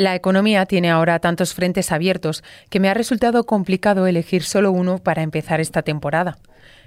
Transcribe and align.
La 0.00 0.14
economía 0.14 0.64
tiene 0.64 0.90
ahora 0.90 1.18
tantos 1.18 1.52
frentes 1.52 1.92
abiertos 1.92 2.42
que 2.70 2.80
me 2.80 2.88
ha 2.88 2.94
resultado 2.94 3.44
complicado 3.44 4.06
elegir 4.06 4.44
solo 4.44 4.72
uno 4.72 4.96
para 4.96 5.20
empezar 5.20 5.60
esta 5.60 5.82
temporada. 5.82 6.38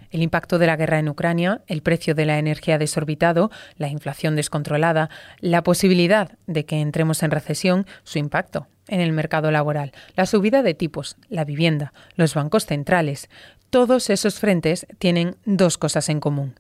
El 0.10 0.24
impacto 0.24 0.58
de 0.58 0.66
la 0.66 0.78
guerra 0.78 0.98
en 0.98 1.08
Ucrania, 1.08 1.62
el 1.68 1.84
precio 1.84 2.16
de 2.16 2.26
la 2.26 2.40
energía 2.40 2.80
desorbitado, 2.80 3.52
la 3.78 3.90
inflación 3.90 4.36
descontrolada, 4.36 5.12
la 5.42 5.62
posibilidad 5.62 6.40
de 6.48 6.66
que 6.66 6.82
entremos 6.82 7.22
en 7.22 7.30
recesión, 7.30 7.86
su 8.04 8.18
impacto 8.18 8.66
en 8.88 9.00
el 9.00 9.12
mercado 9.12 9.52
laboral, 9.52 9.92
la 10.16 10.26
subida 10.26 10.64
de 10.64 10.74
tipos, 10.74 11.16
la 11.30 11.46
vivienda, 11.46 11.94
los 12.16 12.34
bancos 12.34 12.66
centrales. 12.66 13.30
Todos 13.70 14.10
esos 14.10 14.40
frentes 14.40 14.88
tienen 14.98 15.36
dos 15.46 15.78
cosas 15.78 16.10
en 16.10 16.20
común. 16.20 16.60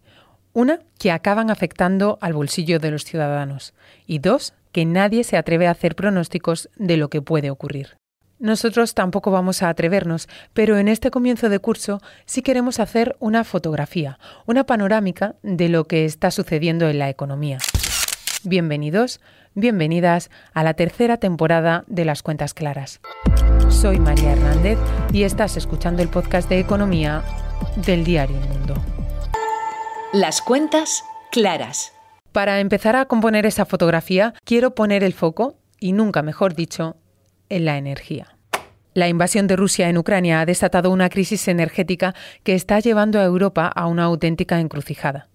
Una, 0.54 0.82
que 1.00 1.10
acaban 1.10 1.50
afectando 1.50 2.20
al 2.22 2.34
bolsillo 2.34 2.78
de 2.78 2.92
los 2.92 3.06
ciudadanos. 3.06 3.74
Y 4.06 4.20
dos, 4.20 4.54
que 4.74 4.84
nadie 4.84 5.24
se 5.24 5.38
atreve 5.38 5.68
a 5.68 5.71
hacer 5.71 5.96
pronósticos 5.96 6.70
de 6.76 6.98
lo 6.98 7.10
que 7.10 7.22
puede 7.22 7.50
ocurrir. 7.50 7.98
Nosotros 8.40 8.94
tampoco 8.94 9.32
vamos 9.32 9.63
a 9.63 9.70
atrevernos, 9.70 10.27
pero 10.54 10.77
en 10.77 10.90
este 10.90 11.12
comienzo 11.12 11.48
de 11.48 11.59
curso 11.59 12.02
sí 12.26 12.41
queremos 12.41 12.82
hacer 12.82 13.16
una 13.20 13.46
fotografía, 13.46 14.20
una 14.46 14.66
panorámica 14.66 15.36
de 15.44 15.70
lo 15.70 15.86
que 15.86 16.04
está 16.04 16.30
sucediendo 16.30 16.90
en 16.90 16.99
la 16.99 17.09
economía. 17.09 17.59
Bienvenidos, 18.44 19.22
bienvenidas 19.54 20.30
a 20.54 20.63
la 20.63 20.74
tercera 20.74 21.16
temporada 21.16 21.85
de 21.88 22.04
Las 22.04 22.21
Cuentas 22.21 22.54
Claras. 22.54 22.99
Soy 23.70 23.99
María 23.99 24.34
Hernández 24.34 24.77
y 25.13 25.24
estás 25.24 25.55
escuchando 25.55 26.02
el 26.02 26.10
podcast 26.10 26.49
de 26.49 26.60
economía 26.60 27.24
del 27.85 28.04
diario 28.04 28.35
Mundo. 28.35 28.76
Las 30.12 30.41
Cuentas 30.41 31.05
Claras. 31.32 31.93
Para 32.34 32.60
empezar 32.60 32.96
a 32.96 33.05
componer 33.05 33.46
esa 33.46 33.64
fotografía, 33.64 34.34
quiero 34.44 34.74
poner 34.74 35.04
el 35.04 35.14
foco, 35.14 35.55
y 35.80 35.91
nunca 35.91 36.24
mejor 36.24 36.55
dicho, 36.55 36.98
en 37.50 37.66
la 37.66 37.78
energía. 37.78 38.36
La 38.96 39.08
invasión 39.08 39.46
de 39.46 39.55
Rusia 39.55 39.88
en 39.88 40.00
Ucrania 40.00 40.41
ha 40.41 40.46
desatado 40.48 40.90
una 40.90 41.10
crisis 41.10 41.48
energética 41.48 42.16
que 42.41 42.55
está 42.55 42.80
llevando 42.80 43.20
a 43.20 43.24
Europa 43.24 43.68
a 43.68 43.85
una 43.85 44.05
auténtica 44.05 44.60
encrucijada. 44.60 45.30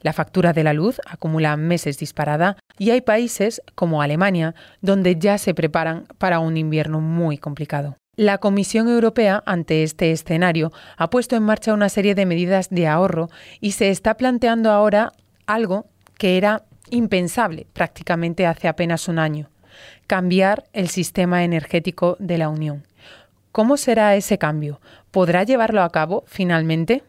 La 0.00 0.12
factura 0.12 0.52
de 0.52 0.62
la 0.62 0.74
luz 0.74 1.00
acumula 1.06 1.56
meses 1.56 1.98
disparada 1.98 2.56
y 2.78 2.90
hay 2.90 3.00
países, 3.00 3.60
como 3.74 4.00
Alemania, 4.00 4.54
donde 4.80 5.16
ya 5.16 5.38
se 5.38 5.54
preparan 5.54 6.06
para 6.18 6.38
un 6.38 6.56
invierno 6.56 7.00
muy 7.00 7.36
complicado. 7.36 7.96
La 8.14 8.38
Comisión 8.38 8.88
Europea, 8.88 9.42
ante 9.44 9.82
este 9.82 10.12
escenario, 10.12 10.70
ha 10.96 11.10
puesto 11.10 11.34
en 11.34 11.42
marcha 11.42 11.74
una 11.74 11.88
serie 11.88 12.14
de 12.14 12.26
medidas 12.26 12.70
de 12.70 12.86
ahorro 12.86 13.28
y 13.60 13.72
se 13.72 13.90
está 13.90 14.16
planteando 14.16 14.70
ahora 14.70 15.10
algo 15.46 15.86
que 16.18 16.36
era 16.36 16.64
impensable 16.90 17.66
prácticamente 17.72 18.46
hace 18.46 18.68
apenas 18.68 19.08
un 19.08 19.18
año, 19.18 19.50
cambiar 20.06 20.64
el 20.72 20.88
sistema 20.88 21.44
energético 21.44 22.16
de 22.18 22.38
la 22.38 22.48
Unión. 22.48 22.86
¿Cómo 23.52 23.76
será 23.76 24.16
ese 24.16 24.38
cambio? 24.38 24.80
¿Podrá 25.10 25.44
llevarlo 25.44 25.82
a 25.82 25.90
cabo 25.90 26.24
finalmente? 26.26 27.04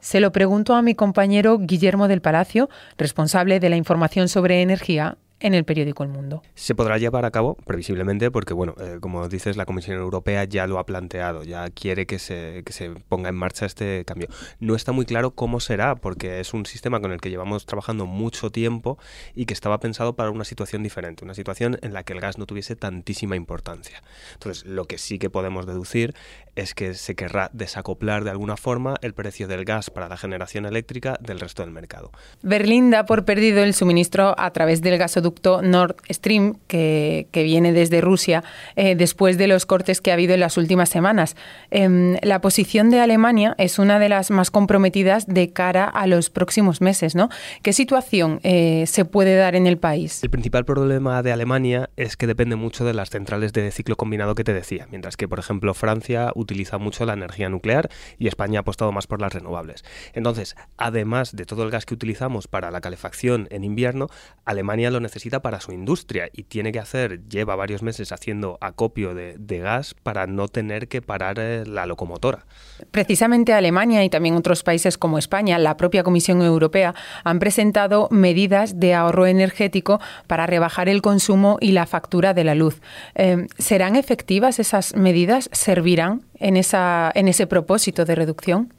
Se 0.00 0.20
lo 0.20 0.32
pregunto 0.32 0.74
a 0.74 0.82
mi 0.82 0.94
compañero 0.94 1.58
Guillermo 1.58 2.08
del 2.08 2.22
Palacio, 2.22 2.68
responsable 2.98 3.60
de 3.60 3.68
la 3.68 3.76
información 3.76 4.28
sobre 4.28 4.62
energía 4.62 5.16
en 5.42 5.54
el 5.54 5.64
periódico 5.64 6.04
El 6.04 6.08
Mundo. 6.08 6.42
Se 6.54 6.74
podrá 6.74 6.98
llevar 6.98 7.24
a 7.24 7.30
cabo, 7.30 7.56
previsiblemente, 7.66 8.30
porque, 8.30 8.54
bueno, 8.54 8.74
eh, 8.80 8.98
como 9.00 9.28
dices, 9.28 9.56
la 9.56 9.66
Comisión 9.66 9.98
Europea 9.98 10.44
ya 10.44 10.66
lo 10.66 10.78
ha 10.78 10.86
planteado, 10.86 11.42
ya 11.42 11.68
quiere 11.70 12.06
que 12.06 12.18
se, 12.18 12.62
que 12.64 12.72
se 12.72 12.90
ponga 13.08 13.28
en 13.28 13.34
marcha 13.34 13.66
este 13.66 14.04
cambio. 14.04 14.28
No 14.60 14.76
está 14.76 14.92
muy 14.92 15.04
claro 15.04 15.32
cómo 15.32 15.60
será, 15.60 15.96
porque 15.96 16.40
es 16.40 16.54
un 16.54 16.64
sistema 16.64 17.00
con 17.00 17.12
el 17.12 17.20
que 17.20 17.28
llevamos 17.28 17.66
trabajando 17.66 18.06
mucho 18.06 18.50
tiempo 18.50 18.98
y 19.34 19.46
que 19.46 19.54
estaba 19.54 19.80
pensado 19.80 20.14
para 20.14 20.30
una 20.30 20.44
situación 20.44 20.82
diferente, 20.82 21.24
una 21.24 21.34
situación 21.34 21.78
en 21.82 21.92
la 21.92 22.04
que 22.04 22.12
el 22.12 22.20
gas 22.20 22.38
no 22.38 22.46
tuviese 22.46 22.76
tantísima 22.76 23.34
importancia. 23.34 24.02
Entonces, 24.34 24.64
lo 24.64 24.84
que 24.86 24.98
sí 24.98 25.18
que 25.18 25.28
podemos 25.28 25.66
deducir 25.66 26.14
es 26.54 26.74
que 26.74 26.94
se 26.94 27.14
querrá 27.14 27.50
desacoplar 27.52 28.24
de 28.24 28.30
alguna 28.30 28.56
forma 28.56 28.94
el 29.02 29.14
precio 29.14 29.48
del 29.48 29.64
gas 29.64 29.90
para 29.90 30.08
la 30.08 30.16
generación 30.16 30.66
eléctrica 30.66 31.18
del 31.20 31.40
resto 31.40 31.62
del 31.62 31.72
mercado. 31.72 32.12
Berlín 32.42 32.90
da 32.90 33.06
por 33.06 33.24
perdido 33.24 33.62
el 33.62 33.74
suministro 33.74 34.34
a 34.38 34.52
través 34.52 34.82
del 34.82 34.98
gasoducto 34.98 35.31
Nord 35.62 35.96
Stream 36.10 36.56
que, 36.66 37.26
viene 37.32 37.72
desde 37.72 38.00
Rusia 38.00 38.44
eh, 38.76 38.94
después 38.94 39.38
de 39.38 39.46
los 39.46 39.66
cortes 39.66 40.00
que 40.00 40.10
ha 40.10 40.14
habido 40.14 40.34
en 40.34 40.40
las 40.40 40.56
últimas 40.56 40.88
semanas. 40.88 41.36
Em, 41.70 42.16
la 42.22 42.40
posición 42.40 42.90
de 42.90 43.00
Alemania 43.00 43.54
es 43.58 43.78
una 43.78 43.98
de 43.98 44.08
las 44.08 44.30
más 44.30 44.50
comprometidas 44.50 45.26
de 45.26 45.52
cara 45.52 45.84
a 45.84 46.06
los 46.06 46.30
próximos 46.30 46.80
meses. 46.80 47.14
¿no? 47.14 47.28
¿Qué 47.62 47.72
situación 47.72 48.40
eh, 48.42 48.84
se 48.86 49.04
puede 49.04 49.36
dar 49.36 49.54
en 49.54 49.66
el 49.66 49.78
país? 49.78 50.22
El 50.22 50.30
principal 50.30 50.64
problema 50.64 51.22
de 51.22 51.32
Alemania 51.32 51.90
es 51.96 52.16
que 52.16 52.26
depende 52.26 52.56
mucho 52.56 52.84
de 52.84 52.94
las 52.94 53.10
centrales 53.10 53.52
de 53.52 53.70
ciclo 53.70 53.96
combinado 53.96 54.34
que 54.34 54.44
te 54.44 54.52
decía, 54.52 54.86
mientras 54.90 55.16
que, 55.16 55.28
por 55.28 55.38
ejemplo, 55.38 55.74
Francia 55.74 56.32
utiliza 56.34 56.78
mucho 56.78 57.04
la 57.06 57.14
energía 57.14 57.48
nuclear 57.48 57.88
y 58.18 58.28
España 58.28 58.60
ha 58.60 58.62
apostado 58.62 58.92
más 58.92 59.06
por 59.06 59.20
las 59.20 59.32
renovables. 59.32 59.84
Entonces, 60.12 60.56
además 60.76 61.34
de 61.34 61.44
todo 61.44 61.64
el 61.64 61.70
gas 61.70 61.86
que 61.86 61.94
utilizamos 61.94 62.48
para 62.48 62.70
la 62.70 62.80
calefacción 62.80 63.48
en 63.50 63.64
invierno, 63.64 64.08
Alemania 64.44 64.90
lo 64.90 65.00
necesita 65.00 65.21
para 65.30 65.60
su 65.60 65.72
industria 65.72 66.28
y 66.32 66.44
tiene 66.44 66.72
que 66.72 66.78
hacer, 66.78 67.26
lleva 67.28 67.56
varios 67.56 67.82
meses 67.82 68.12
haciendo 68.12 68.58
acopio 68.60 69.14
de, 69.14 69.58
gas 69.62 69.94
para 70.02 70.26
no 70.26 70.48
tener 70.48 70.88
que 70.88 71.02
parar 71.02 71.38
eh, 71.38 71.64
la 71.66 71.86
locomotora. 71.86 72.46
Precisamente 72.90 73.52
Alemania 73.52 74.02
y 74.02 74.10
también 74.10 74.34
otros 74.34 74.62
países 74.62 74.98
como 74.98 75.18
España, 75.18 75.58
la 75.58 75.76
propia 75.76 76.02
Comisión 76.02 76.42
Europea, 76.42 76.94
han 77.22 77.38
presentado 77.38 78.08
medidas 78.10 78.80
de 78.80 78.94
ahorro 78.94 79.26
energético 79.26 80.00
para 80.26 80.46
rebajar 80.46 80.88
el 80.88 81.02
consumo 81.02 81.58
y 81.60 81.72
la 81.72 81.86
factura 81.86 82.34
de 82.34 82.44
la 82.44 82.54
luz. 82.54 82.80
Eh, 83.14 83.46
¿Serán 83.58 83.96
efectivas 83.96 84.58
esas 84.58 84.96
medidas? 84.96 85.48
¿Servirán 85.52 86.22
en, 86.38 86.56
esa, 86.56 87.12
en 87.14 87.28
ese 87.28 87.46
propósito 87.46 88.04
de 88.04 88.14
reducción? 88.14 88.72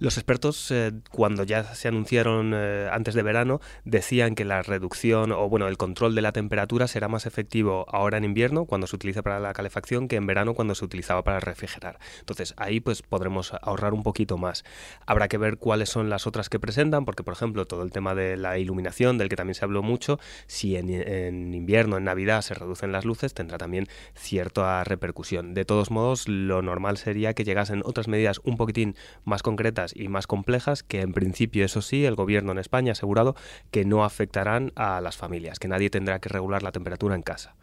Los 0.00 0.16
expertos, 0.16 0.70
eh, 0.70 0.92
cuando 1.10 1.44
ya 1.44 1.74
se 1.74 1.86
anunciaron 1.86 2.52
eh, 2.54 2.88
antes 2.90 3.12
de 3.12 3.22
verano, 3.22 3.60
decían 3.84 4.34
que 4.34 4.46
la 4.46 4.62
reducción 4.62 5.30
o 5.30 5.46
bueno, 5.50 5.68
el 5.68 5.76
control 5.76 6.14
de 6.14 6.22
la 6.22 6.32
temperatura 6.32 6.88
será 6.88 7.06
más 7.08 7.26
efectivo 7.26 7.84
ahora 7.86 8.16
en 8.16 8.24
invierno, 8.24 8.64
cuando 8.64 8.86
se 8.86 8.96
utiliza 8.96 9.20
para 9.20 9.40
la 9.40 9.52
calefacción, 9.52 10.08
que 10.08 10.16
en 10.16 10.26
verano 10.26 10.54
cuando 10.54 10.74
se 10.74 10.86
utilizaba 10.86 11.22
para 11.22 11.38
refrigerar. 11.38 11.98
Entonces 12.20 12.54
ahí 12.56 12.80
pues 12.80 13.02
podremos 13.02 13.52
ahorrar 13.60 13.92
un 13.92 14.02
poquito 14.02 14.38
más. 14.38 14.64
Habrá 15.04 15.28
que 15.28 15.36
ver 15.36 15.58
cuáles 15.58 15.90
son 15.90 16.08
las 16.08 16.26
otras 16.26 16.48
que 16.48 16.58
presentan, 16.58 17.04
porque 17.04 17.22
por 17.22 17.34
ejemplo 17.34 17.66
todo 17.66 17.82
el 17.82 17.90
tema 17.90 18.14
de 18.14 18.38
la 18.38 18.56
iluminación, 18.56 19.18
del 19.18 19.28
que 19.28 19.36
también 19.36 19.54
se 19.54 19.66
habló 19.66 19.82
mucho, 19.82 20.18
si 20.46 20.76
en, 20.76 20.88
en 20.88 21.52
invierno, 21.52 21.98
en 21.98 22.04
Navidad 22.04 22.40
se 22.40 22.54
reducen 22.54 22.90
las 22.90 23.04
luces, 23.04 23.34
tendrá 23.34 23.58
también 23.58 23.86
cierta 24.14 24.82
repercusión. 24.82 25.52
De 25.52 25.66
todos 25.66 25.90
modos, 25.90 26.26
lo 26.26 26.62
normal 26.62 26.96
sería 26.96 27.34
que 27.34 27.44
llegasen 27.44 27.82
otras 27.84 28.08
medidas 28.08 28.40
un 28.44 28.56
poquitín 28.56 28.96
más 29.24 29.42
concretas 29.42 29.89
y 29.94 30.08
más 30.08 30.26
complejas 30.26 30.82
que 30.82 31.00
en 31.00 31.12
principio, 31.12 31.64
eso 31.64 31.82
sí, 31.82 32.04
el 32.04 32.14
gobierno 32.14 32.52
en 32.52 32.58
España 32.58 32.90
ha 32.90 32.92
asegurado 32.92 33.36
que 33.70 33.84
no 33.84 34.04
afectarán 34.04 34.72
a 34.76 35.00
las 35.00 35.16
familias, 35.16 35.58
que 35.58 35.68
nadie 35.68 35.90
tendrá 35.90 36.18
que 36.18 36.28
regular 36.28 36.62
la 36.62 36.72
temperatura 36.72 37.14
en 37.14 37.22
casa. 37.22 37.54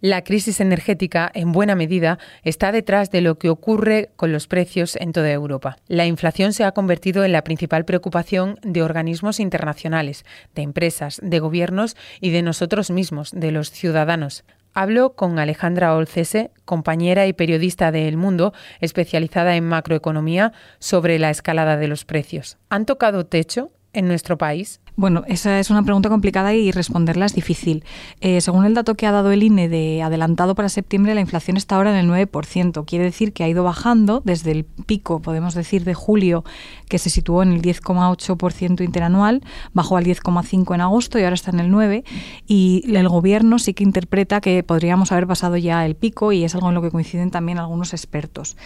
La 0.00 0.22
crisis 0.22 0.60
energética, 0.60 1.28
en 1.34 1.50
buena 1.50 1.74
medida, 1.74 2.20
está 2.44 2.70
detrás 2.70 3.10
de 3.10 3.20
lo 3.20 3.36
que 3.36 3.48
ocurre 3.48 4.10
con 4.14 4.30
los 4.30 4.46
precios 4.46 4.94
en 4.94 5.12
toda 5.12 5.32
Europa. 5.32 5.78
La 5.88 6.06
inflación 6.06 6.52
se 6.52 6.62
ha 6.62 6.70
convertido 6.70 7.24
en 7.24 7.32
la 7.32 7.42
principal 7.42 7.84
preocupación 7.84 8.60
de 8.62 8.84
organismos 8.84 9.40
internacionales, 9.40 10.24
de 10.54 10.62
empresas, 10.62 11.18
de 11.20 11.40
gobiernos 11.40 11.96
y 12.20 12.30
de 12.30 12.42
nosotros 12.42 12.92
mismos, 12.92 13.32
de 13.32 13.50
los 13.50 13.72
ciudadanos. 13.72 14.44
Hablo 14.80 15.16
con 15.16 15.40
Alejandra 15.40 15.96
Olcese, 15.96 16.52
compañera 16.64 17.26
y 17.26 17.32
periodista 17.32 17.90
de 17.90 18.06
El 18.06 18.16
Mundo, 18.16 18.52
especializada 18.78 19.56
en 19.56 19.64
macroeconomía, 19.64 20.52
sobre 20.78 21.18
la 21.18 21.30
escalada 21.30 21.76
de 21.76 21.88
los 21.88 22.04
precios. 22.04 22.58
¿Han 22.68 22.86
tocado 22.86 23.26
techo 23.26 23.72
en 23.92 24.06
nuestro 24.06 24.38
país? 24.38 24.80
Bueno, 24.98 25.22
esa 25.28 25.60
es 25.60 25.70
una 25.70 25.84
pregunta 25.84 26.08
complicada 26.08 26.54
y 26.54 26.72
responderla 26.72 27.26
es 27.26 27.32
difícil. 27.32 27.84
Eh, 28.20 28.40
según 28.40 28.64
el 28.64 28.74
dato 28.74 28.96
que 28.96 29.06
ha 29.06 29.12
dado 29.12 29.30
el 29.30 29.44
INE 29.44 29.68
de 29.68 30.02
adelantado 30.02 30.56
para 30.56 30.68
septiembre, 30.68 31.14
la 31.14 31.20
inflación 31.20 31.56
está 31.56 31.76
ahora 31.76 31.96
en 31.96 32.10
el 32.10 32.28
9%. 32.28 32.84
Quiere 32.84 33.04
decir 33.04 33.32
que 33.32 33.44
ha 33.44 33.48
ido 33.48 33.62
bajando 33.62 34.22
desde 34.24 34.50
el 34.50 34.64
pico, 34.64 35.22
podemos 35.22 35.54
decir, 35.54 35.84
de 35.84 35.94
julio, 35.94 36.42
que 36.88 36.98
se 36.98 37.10
situó 37.10 37.44
en 37.44 37.52
el 37.52 37.62
10,8% 37.62 38.82
interanual, 38.82 39.44
bajó 39.72 39.98
al 39.98 40.04
10,5% 40.04 40.74
en 40.74 40.80
agosto 40.80 41.16
y 41.20 41.22
ahora 41.22 41.34
está 41.34 41.52
en 41.52 41.60
el 41.60 41.70
9%. 41.70 42.02
Y 42.48 42.82
el 42.92 43.08
gobierno 43.08 43.60
sí 43.60 43.74
que 43.74 43.84
interpreta 43.84 44.40
que 44.40 44.64
podríamos 44.64 45.12
haber 45.12 45.28
pasado 45.28 45.56
ya 45.56 45.86
el 45.86 45.94
pico 45.94 46.32
y 46.32 46.42
es 46.42 46.56
algo 46.56 46.70
en 46.70 46.74
lo 46.74 46.82
que 46.82 46.90
coinciden 46.90 47.30
también 47.30 47.58
algunos 47.58 47.92
expertos. 47.92 48.56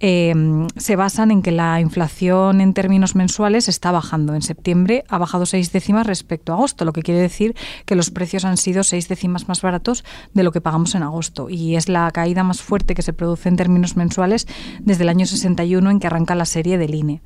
Eh, 0.00 0.34
se 0.76 0.96
basan 0.96 1.30
en 1.30 1.40
que 1.40 1.50
la 1.50 1.80
inflación 1.80 2.60
en 2.60 2.74
términos 2.74 3.14
mensuales 3.14 3.68
está 3.68 3.90
bajando. 3.90 4.34
En 4.34 4.42
septiembre 4.42 5.04
ha 5.08 5.16
bajado 5.16 5.46
6 5.46 5.72
décimas 5.78 6.06
respecto 6.06 6.52
a 6.52 6.56
agosto, 6.56 6.84
lo 6.84 6.92
que 6.92 7.02
quiere 7.02 7.20
decir 7.20 7.54
que 7.84 7.94
los 7.94 8.10
precios 8.10 8.44
han 8.44 8.56
sido 8.56 8.82
seis 8.82 9.08
décimas 9.08 9.48
más 9.48 9.62
baratos 9.62 10.04
de 10.34 10.42
lo 10.42 10.50
que 10.50 10.60
pagamos 10.60 10.94
en 10.94 11.02
agosto. 11.02 11.48
Y 11.48 11.76
es 11.76 11.88
la 11.88 12.10
caída 12.10 12.42
más 12.42 12.60
fuerte 12.60 12.94
que 12.94 13.02
se 13.02 13.12
produce 13.12 13.48
en 13.48 13.56
términos 13.56 13.96
mensuales 13.96 14.46
desde 14.80 15.04
el 15.04 15.08
año 15.08 15.26
61 15.26 15.90
en 15.90 16.00
que 16.00 16.06
arranca 16.08 16.34
la 16.34 16.44
serie 16.44 16.78
del 16.78 16.94
INE. 16.94 17.22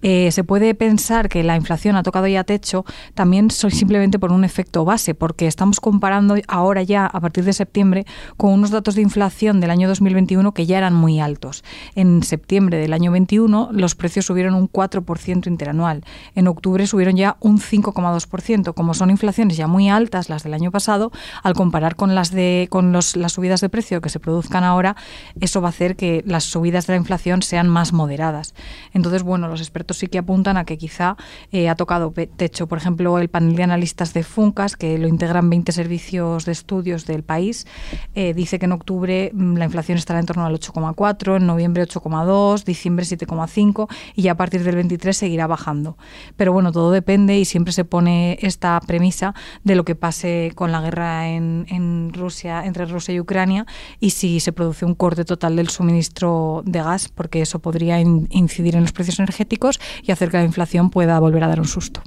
Eh, 0.00 0.30
se 0.30 0.42
puede 0.42 0.74
pensar 0.74 1.28
que 1.28 1.42
la 1.42 1.56
inflación 1.56 1.96
ha 1.96 2.02
tocado 2.02 2.26
ya 2.26 2.44
techo 2.44 2.84
también 3.14 3.50
simplemente 3.50 4.18
por 4.18 4.32
un 4.32 4.44
efecto 4.44 4.84
base, 4.84 5.14
porque 5.14 5.46
estamos 5.46 5.80
comparando 5.80 6.36
ahora 6.48 6.82
ya, 6.82 7.06
a 7.06 7.20
partir 7.20 7.44
de 7.44 7.52
septiembre, 7.52 8.06
con 8.36 8.52
unos 8.52 8.70
datos 8.70 8.94
de 8.94 9.02
inflación 9.02 9.60
del 9.60 9.70
año 9.70 9.88
2021 9.88 10.52
que 10.52 10.66
ya 10.66 10.78
eran 10.78 10.94
muy 10.94 11.20
altos. 11.20 11.64
En 11.94 12.22
septiembre 12.22 12.78
del 12.78 12.92
año 12.92 13.12
21 13.12 13.70
los 13.72 13.94
precios 13.94 14.26
subieron 14.26 14.54
un 14.54 14.70
4% 14.70 15.46
interanual. 15.46 16.04
En 16.34 16.48
octubre 16.48 16.86
subieron 16.86 17.16
ya 17.16 17.36
un 17.40 17.58
5,2%. 17.82 18.74
Como 18.74 18.94
son 18.94 19.10
inflaciones 19.10 19.56
ya 19.56 19.66
muy 19.66 19.88
altas 19.88 20.28
las 20.28 20.42
del 20.42 20.54
año 20.54 20.70
pasado, 20.70 21.12
al 21.42 21.54
comparar 21.54 21.96
con 21.96 22.14
las 22.14 22.30
de 22.30 22.68
con 22.70 22.92
las 22.92 23.32
subidas 23.32 23.60
de 23.60 23.68
precio 23.68 24.00
que 24.00 24.08
se 24.08 24.20
produzcan 24.20 24.64
ahora, 24.64 24.96
eso 25.40 25.60
va 25.60 25.68
a 25.68 25.70
hacer 25.70 25.96
que 25.96 26.22
las 26.26 26.44
subidas 26.44 26.86
de 26.86 26.94
la 26.94 26.98
inflación 26.98 27.42
sean 27.42 27.68
más 27.68 27.92
moderadas. 27.92 28.54
Entonces, 28.92 29.22
bueno, 29.22 29.48
los 29.48 29.60
expertos 29.60 29.98
sí 29.98 30.06
que 30.08 30.18
apuntan 30.18 30.56
a 30.56 30.64
que 30.64 30.78
quizá 30.78 31.16
eh, 31.50 31.68
ha 31.68 31.74
tocado 31.74 32.12
techo. 32.36 32.66
Por 32.66 32.78
ejemplo, 32.78 33.18
el 33.18 33.28
panel 33.28 33.56
de 33.56 33.62
analistas 33.62 34.14
de 34.14 34.22
Funcas, 34.22 34.76
que 34.76 34.98
lo 34.98 35.08
integran 35.08 35.50
20 35.50 35.72
servicios 35.72 36.44
de 36.44 36.52
estudios 36.52 37.06
del 37.06 37.22
país, 37.22 37.66
eh, 38.14 38.34
dice 38.34 38.58
que 38.58 38.66
en 38.66 38.72
octubre 38.72 39.30
mm, 39.32 39.56
la 39.56 39.64
inflación 39.64 39.98
estará 39.98 40.20
en 40.20 40.26
torno 40.26 40.46
al 40.46 40.54
8,4, 40.54 41.36
en 41.36 41.46
noviembre 41.46 41.82
8,2, 41.84 42.64
diciembre 42.64 43.04
7,5 43.04 43.88
y 44.14 44.22
ya 44.22 44.32
a 44.32 44.36
partir 44.36 44.62
del 44.64 44.76
23 44.76 45.16
seguirá 45.16 45.46
bajando. 45.46 45.96
Pero 46.36 46.52
bueno, 46.52 46.72
todo 46.72 46.90
depende 46.90 47.38
y 47.38 47.44
siempre 47.44 47.61
se 47.70 47.84
pone 47.84 48.38
esta 48.40 48.80
premisa 48.80 49.34
de 49.62 49.76
lo 49.76 49.84
que 49.84 49.94
pase 49.94 50.50
con 50.56 50.72
la 50.72 50.80
guerra 50.80 51.28
en 51.28 52.12
Rusia, 52.12 52.64
entre 52.64 52.86
Rusia 52.86 53.14
y 53.14 53.20
Ucrania 53.20 53.66
y 54.00 54.10
si 54.10 54.40
se 54.40 54.52
produce 54.52 54.84
un 54.84 54.94
corte 54.94 55.24
total 55.24 55.56
del 55.56 55.68
suministro 55.68 56.62
de 56.64 56.82
gas, 56.82 57.08
porque 57.08 57.42
eso 57.42 57.58
podría 57.60 58.00
incidir 58.00 58.74
en 58.74 58.82
los 58.82 58.92
precios 58.92 59.18
energéticos 59.18 59.80
y 60.02 60.12
hacer 60.12 60.30
que 60.30 60.38
la 60.38 60.44
inflación 60.44 60.90
pueda 60.90 61.18
volver 61.20 61.44
a 61.44 61.48
dar 61.48 61.60
un 61.60 61.68
susto. 61.68 62.02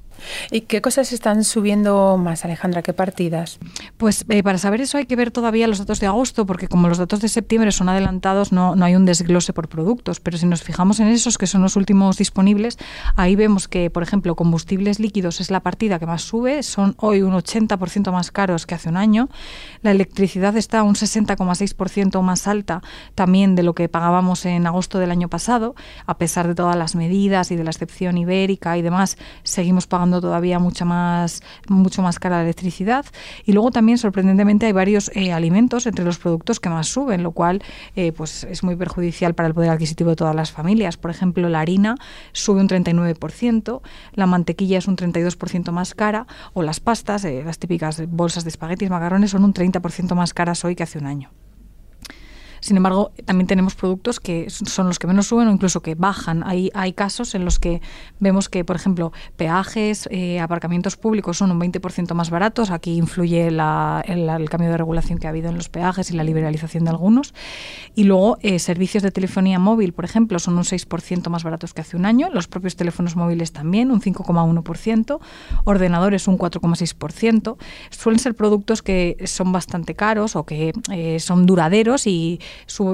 ¿Y 0.51 0.61
qué 0.61 0.81
cosas 0.81 1.13
están 1.13 1.43
subiendo 1.43 2.17
más, 2.17 2.45
Alejandra? 2.45 2.81
¿Qué 2.81 2.93
partidas? 2.93 3.59
Pues 3.97 4.25
eh, 4.29 4.43
para 4.43 4.57
saber 4.57 4.81
eso 4.81 4.97
hay 4.97 5.05
que 5.05 5.15
ver 5.15 5.31
todavía 5.31 5.67
los 5.67 5.79
datos 5.79 5.99
de 5.99 6.07
agosto, 6.07 6.45
porque 6.45 6.67
como 6.67 6.87
los 6.87 6.97
datos 6.97 7.21
de 7.21 7.29
septiembre 7.29 7.71
son 7.71 7.89
adelantados, 7.89 8.51
no, 8.51 8.75
no 8.75 8.85
hay 8.85 8.95
un 8.95 9.05
desglose 9.05 9.53
por 9.53 9.67
productos. 9.67 10.19
Pero 10.19 10.37
si 10.37 10.45
nos 10.45 10.63
fijamos 10.63 10.99
en 10.99 11.07
esos, 11.07 11.37
que 11.37 11.47
son 11.47 11.61
los 11.61 11.75
últimos 11.75 12.17
disponibles, 12.17 12.77
ahí 13.15 13.35
vemos 13.35 13.67
que, 13.67 13.89
por 13.89 14.03
ejemplo, 14.03 14.35
combustibles 14.35 14.99
líquidos 14.99 15.41
es 15.41 15.51
la 15.51 15.61
partida 15.61 15.99
que 15.99 16.05
más 16.05 16.21
sube, 16.21 16.63
son 16.63 16.95
hoy 16.97 17.21
un 17.21 17.33
80% 17.33 18.11
más 18.11 18.31
caros 18.31 18.65
que 18.65 18.75
hace 18.75 18.89
un 18.89 18.97
año. 18.97 19.29
La 19.81 19.91
electricidad 19.91 20.55
está 20.57 20.83
un 20.83 20.95
60,6% 20.95 22.21
más 22.21 22.47
alta 22.47 22.81
también 23.15 23.55
de 23.55 23.63
lo 23.63 23.73
que 23.73 23.89
pagábamos 23.89 24.45
en 24.45 24.67
agosto 24.67 24.99
del 24.99 25.11
año 25.11 25.29
pasado, 25.29 25.75
a 26.05 26.17
pesar 26.17 26.47
de 26.47 26.55
todas 26.55 26.75
las 26.75 26.95
medidas 26.95 27.51
y 27.51 27.55
de 27.55 27.63
la 27.63 27.71
excepción 27.71 28.17
ibérica 28.17 28.77
y 28.77 28.81
demás, 28.81 29.17
seguimos 29.43 29.87
pagando 29.87 30.04
todavía 30.21 30.59
mucha 30.59 30.85
más, 30.85 31.41
mucho 31.67 32.01
más 32.01 32.19
cara 32.19 32.37
la 32.37 32.43
electricidad. 32.43 33.05
Y 33.45 33.53
luego 33.53 33.71
también, 33.71 33.97
sorprendentemente, 33.97 34.65
hay 34.65 34.71
varios 34.71 35.11
eh, 35.15 35.31
alimentos 35.31 35.85
entre 35.85 36.05
los 36.05 36.17
productos 36.17 36.59
que 36.59 36.69
más 36.69 36.87
suben, 36.87 37.23
lo 37.23 37.31
cual 37.31 37.63
eh, 37.95 38.11
pues 38.11 38.43
es 38.43 38.63
muy 38.63 38.75
perjudicial 38.75 39.33
para 39.33 39.47
el 39.47 39.53
poder 39.53 39.69
adquisitivo 39.69 40.11
de 40.11 40.15
todas 40.15 40.35
las 40.35 40.51
familias. 40.51 40.97
Por 40.97 41.11
ejemplo, 41.11 41.49
la 41.49 41.59
harina 41.59 41.95
sube 42.31 42.61
un 42.61 42.67
39%, 42.67 43.81
la 44.13 44.25
mantequilla 44.25 44.77
es 44.77 44.87
un 44.87 44.97
32% 44.97 45.71
más 45.71 45.93
cara, 45.95 46.27
o 46.53 46.63
las 46.63 46.79
pastas, 46.79 47.25
eh, 47.25 47.43
las 47.45 47.59
típicas 47.59 48.01
bolsas 48.07 48.43
de 48.43 48.49
espaguetis, 48.49 48.89
macarrones, 48.89 49.31
son 49.31 49.43
un 49.43 49.53
30% 49.53 50.15
más 50.15 50.33
caras 50.33 50.63
hoy 50.65 50.75
que 50.75 50.83
hace 50.83 50.99
un 50.99 51.07
año. 51.07 51.31
Sin 52.65 52.77
embargo, 52.77 53.11
también 53.25 53.45
tenemos 53.45 53.75
productos 53.75 54.19
que 54.19 54.49
son 54.49 54.87
los 54.87 54.97
que 54.97 55.05
menos 55.05 55.27
suben 55.27 55.47
o 55.47 55.51
incluso 55.51 55.83
que 55.83 55.93
bajan. 55.93 56.41
Hay, 56.43 56.71
hay 56.73 56.93
casos 56.93 57.35
en 57.35 57.45
los 57.45 57.59
que 57.59 57.79
vemos 58.19 58.49
que, 58.49 58.65
por 58.65 58.75
ejemplo, 58.75 59.13
peajes, 59.37 60.09
eh, 60.09 60.39
aparcamientos 60.39 60.97
públicos 60.97 61.37
son 61.37 61.51
un 61.51 61.59
20% 61.61 62.15
más 62.15 62.31
baratos. 62.31 62.71
Aquí 62.71 62.95
influye 62.95 63.45
el, 63.45 63.57
cambio 64.49 64.71
de 64.71 64.77
regulación 64.77 65.19
que 65.19 65.27
ha 65.27 65.29
habido 65.29 65.49
en 65.49 65.57
los 65.57 65.69
peajes 65.69 66.09
y 66.09 66.15
la 66.15 66.23
liberalización 66.23 66.85
de 66.85 66.89
algunos. 66.89 67.35
Y 67.93 68.05
luego, 68.05 68.39
eh, 68.41 68.57
servicios 68.57 69.03
de 69.03 69.11
telefonía 69.11 69.59
móvil, 69.59 69.93
por 69.93 70.03
ejemplo, 70.03 70.39
son 70.39 70.57
un 70.57 70.63
6% 70.63 71.29
más 71.29 71.43
baratos 71.43 71.75
que 71.75 71.81
hace 71.81 71.95
un 71.95 72.07
año. 72.07 72.29
Los 72.33 72.47
propios 72.47 72.75
teléfonos 72.75 73.15
móviles 73.15 73.51
también, 73.51 73.91
un 73.91 74.01
5,1%. 74.01 75.19
Ordenadores, 75.65 76.27
un 76.27 76.39
4,6%. 76.39 77.57
Suelen 77.91 78.17
ser 78.17 78.33
productos 78.33 78.81
que 78.81 79.17
son 79.25 79.51
bastante 79.51 79.93
caros 79.93 80.35
o 80.35 80.47
que 80.47 80.73
eh, 80.91 81.19
son 81.19 81.45
duraderos 81.45 82.07
y 82.07 82.39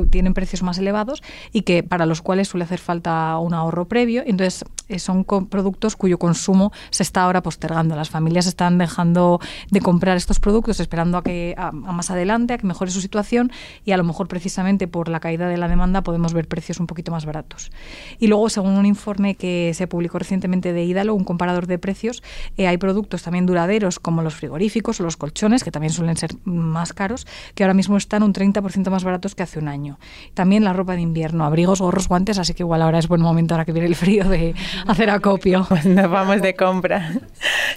tienen 0.10 0.34
precios 0.34 0.63
más 0.63 0.78
elevados 0.78 1.24
y 1.52 1.62
que 1.62 1.84
para 1.84 2.06
los 2.06 2.22
cuales 2.22 2.48
suele 2.48 2.66
hacer 2.66 2.80
falta 2.80 3.38
un 3.38 3.54
ahorro 3.54 3.88
previo. 3.88 4.24
Entonces, 4.25 4.66
eh, 4.90 5.00
son 5.00 5.24
productos 5.24 5.96
cuyo 5.96 6.18
consumo 6.18 6.72
se 6.90 7.04
está 7.04 7.24
ahora 7.24 7.42
postergando. 7.42 7.96
Las 7.96 8.10
familias 8.10 8.46
están 8.46 8.78
dejando 8.78 9.40
de 9.69 9.80
comprar 9.80 10.18
estos 10.18 10.40
productos 10.40 10.80
esperando 10.80 11.18
a 11.18 11.24
que 11.24 11.56
a, 11.58 11.72
más 11.72 12.12
adelante, 12.12 12.54
a 12.54 12.58
que 12.58 12.68
mejore 12.68 12.92
su 12.92 13.02
situación 13.02 13.52
y 13.86 13.92
a 13.92 13.98
lo 13.98 14.04
mejor 14.04 14.28
precisamente 14.28 14.88
por 14.88 15.08
la 15.08 15.19
caída 15.19 15.48
de 15.48 15.58
la 15.58 15.68
demanda 15.68 16.02
podemos 16.02 16.34
ver 16.34 16.48
precios 16.48 16.80
un 16.80 16.88
poquito 16.88 17.12
más 17.12 17.25
baratos. 17.25 17.72
Y 18.19 18.28
luego, 18.28 18.50
según 18.50 18.78
un 18.78 18.86
informe 18.86 19.36
que 19.36 19.72
se 19.74 19.88
publicó 19.88 20.19
recientemente 20.19 20.74
de 20.74 20.84
Idalo, 20.84 21.16
un 21.16 21.24
comparador 21.24 21.68
de 21.68 21.78
precios, 21.78 22.22
eh, 22.58 22.68
hay 22.68 22.78
productos 22.78 23.24
también 23.24 23.46
duraderos 23.46 24.00
como 24.00 24.22
los 24.22 24.36
frigoríficos 24.36 25.00
o 25.00 25.04
los 25.04 25.18
colchones, 25.18 25.63
que 25.63 25.72
también 25.72 25.94
suelen 25.94 26.18
ser 26.18 26.31
más 26.44 26.94
caros, 26.94 27.28
que 27.56 27.63
ahora 27.63 27.74
mismo 27.74 27.98
están 27.98 28.24
un 28.24 28.34
30% 28.34 28.90
más 28.90 29.04
baratos 29.04 29.36
que 29.36 29.44
hace 29.44 29.50
un 29.59 29.68
año. 29.68 30.00
También 30.33 30.63
la 30.63 30.74
ropa 30.74 30.95
de 30.95 31.01
invierno, 31.01 31.45
abrigos, 31.45 31.81
gorros, 31.81 32.07
guantes, 32.07 32.39
así 32.39 32.53
que 32.53 32.63
igual 32.63 32.81
ahora 32.81 33.00
es 33.00 33.07
buen 33.07 33.21
momento, 33.21 33.53
ahora 33.53 33.65
que 33.65 33.71
viene 33.71 33.88
el 33.88 33.95
frío, 33.95 34.25
de 34.25 34.56
hacer 34.88 35.09
acopio. 35.09 35.68
Pues 35.71 35.86
nos 35.86 36.12
vamos 36.12 36.42
de 36.42 36.53
compra. 36.53 37.13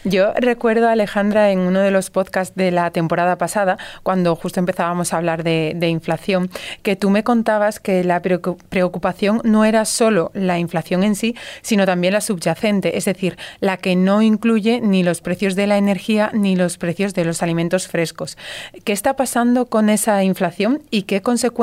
Yo 0.03 0.33
recuerdo, 0.35 0.89
Alejandra, 0.89 1.53
en 1.53 1.61
uno 1.61 1.79
de 1.79 1.93
los 1.93 2.11
podcasts 2.11 2.57
de 2.57 2.71
la 2.71 2.91
temporada 2.91 3.39
pasada, 3.39 3.79
cuando 4.03 4.35
justo 4.35 4.59
empezábamos 4.59 5.13
a 5.13 5.19
hablar 5.19 5.45
de, 5.45 5.75
de 5.77 5.89
inflación, 5.89 6.51
que 6.83 6.97
tú 6.97 7.11
me 7.11 7.23
contabas 7.23 7.79
que 7.79 8.03
la 8.03 8.21
preocupación 8.21 9.41
no 9.45 9.65
era 9.65 9.85
solo 9.85 10.33
la 10.35 10.59
inflación 10.59 11.05
en 11.05 11.15
sí, 11.15 11.37
sino 11.63 11.87
también 11.87 12.15
la 12.15 12.21
subyacente, 12.21 12.99
es 12.99 13.05
decir, 13.05 13.39
la 13.61 13.77
que 13.77 13.97
no 13.97 14.23
incluye 14.23 14.81
ni 14.81 15.03
los 15.03 15.21
precios 15.21 15.55
de 15.55 15.67
la 15.67 15.79
energía 15.79 16.31
ni 16.35 16.57
los 16.57 16.77
precios 16.77 17.15
de 17.15 17.25
los 17.25 17.43
alimentos 17.43 17.87
frescos. 17.87 18.37
¿Qué 18.85 18.93
está 18.93 19.15
pasando 19.15 19.67
con 19.67 19.89
esa 19.89 20.23
inflación 20.25 20.83
y 20.91 21.03
qué 21.03 21.23
consecuencias 21.23 21.55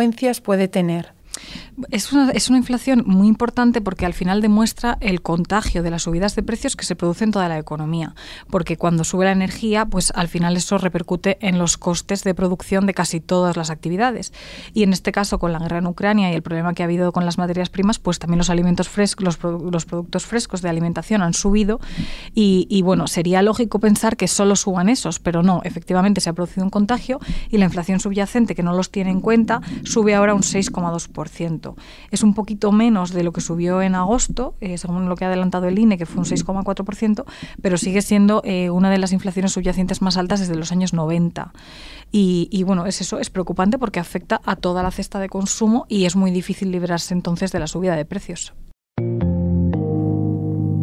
puede 0.42 0.68
tener? 0.68 1.14
Es 1.90 2.12
una, 2.12 2.58
inflación 2.58 3.04
muy 3.06 3.28
importante 3.28 3.82
porque 3.82 4.06
al 4.06 4.14
final 4.14 4.42
demuestra 4.42 4.98
el 5.02 5.22
contagio 5.22 5.84
de 5.84 5.92
las 5.92 6.04
subidas 6.04 6.36
de 6.36 6.44
precios 6.44 6.76
que 6.76 6.86
se 6.86 6.96
producen 6.96 7.30
en 7.30 7.32
toda 7.32 7.50
la 7.50 7.58
economía. 7.58 8.16
Porque 8.50 8.78
cuando 8.78 9.04
sube 9.04 9.26
la 9.26 9.32
energía, 9.32 9.86
pues 9.86 10.12
al 10.16 10.28
final 10.28 10.58
eso 10.58 10.78
repercute 10.78 11.38
en 11.42 11.58
los 11.58 11.78
costes 11.78 12.24
de 12.24 12.34
producción 12.34 12.86
de 12.86 12.94
casi 12.94 13.20
todas 13.20 13.58
las 13.58 13.70
actividades. 13.70 14.34
Y 14.74 14.84
en 14.84 14.94
este 14.94 15.12
caso, 15.12 15.40
con 15.40 15.54
la 15.54 15.60
guerra 15.60 15.80
en 15.80 15.88
Ucrania 15.88 16.32
y 16.32 16.36
el 16.36 16.42
problema 16.42 16.74
que 16.74 16.84
ha 16.84 16.86
habido 16.86 17.12
con 17.12 17.26
las 17.26 17.38
materias 17.38 17.70
primas, 17.70 18.00
pues 18.00 18.20
también 18.20 18.38
los 18.38 18.50
alimentos 18.50 18.90
frescos, 18.90 19.24
los, 19.24 19.40
los 19.72 19.86
productos 19.86 20.26
frescos 20.26 20.62
de 20.62 20.70
alimentación 20.70 21.22
han 21.22 21.34
subido. 21.34 21.80
Y, 22.34 22.68
y 22.70 22.82
bueno, 22.82 23.08
sería 23.08 23.42
lógico 23.42 23.80
pensar 23.80 24.18
que 24.18 24.28
solo 24.28 24.56
suban 24.56 24.90
esos, 24.90 25.20
pero 25.20 25.44
no, 25.44 25.62
efectivamente 25.64 26.22
se 26.22 26.30
ha 26.30 26.34
producido 26.34 26.64
un 26.64 26.70
contagio 26.70 27.20
y 27.50 27.58
la 27.58 27.66
inflación 27.66 28.00
subyacente, 28.00 28.56
que 28.56 28.64
no 28.64 28.74
los 28.74 28.92
tiene 28.92 29.12
en 29.12 29.22
cuenta, 29.22 29.62
sube 29.84 30.16
ahora 30.16 30.34
un 30.34 30.42
6,2%. 30.42 31.71
Es 32.12 32.24
un 32.24 32.34
poquito 32.34 32.72
menos 32.72 33.12
de 33.12 33.24
lo 33.24 33.32
que 33.32 33.42
subió 33.42 33.82
en 33.82 33.96
agosto, 33.96 34.56
eh, 34.62 34.78
según 34.78 35.10
lo 35.10 35.16
que 35.16 35.26
ha 35.26 35.28
adelantado 35.28 35.68
el 35.68 35.78
INE, 35.78 35.98
que 35.98 36.06
fue 36.06 36.20
un 36.20 36.26
6,4%, 36.26 37.26
pero 37.62 37.78
sigue 37.78 38.02
siendo 38.02 38.42
eh, 38.46 38.70
una 38.70 38.90
de 38.90 38.98
las 38.98 39.14
inflaciones 39.14 39.52
subyacentes 39.54 40.02
más 40.02 40.18
altas 40.18 40.40
desde 40.40 40.56
los 40.56 40.72
años 40.72 40.94
90. 40.94 41.54
Y, 42.12 42.48
y, 42.52 42.64
bueno, 42.64 42.86
es 42.86 43.02
eso, 43.02 43.20
es 43.20 43.30
preocupante 43.30 43.78
porque 43.78 44.00
afecta 44.00 44.42
a 44.46 44.56
toda 44.56 44.84
la 44.84 44.92
cesta 44.92 45.20
de 45.20 45.30
consumo 45.30 45.86
y 45.88 46.06
es 46.06 46.16
muy 46.16 46.32
difícil 46.32 46.72
librarse 46.72 47.14
entonces 47.14 47.52
de 47.52 47.60
la 47.60 47.68
subida 47.68 47.96
de 47.96 48.06
precios. 48.06 48.54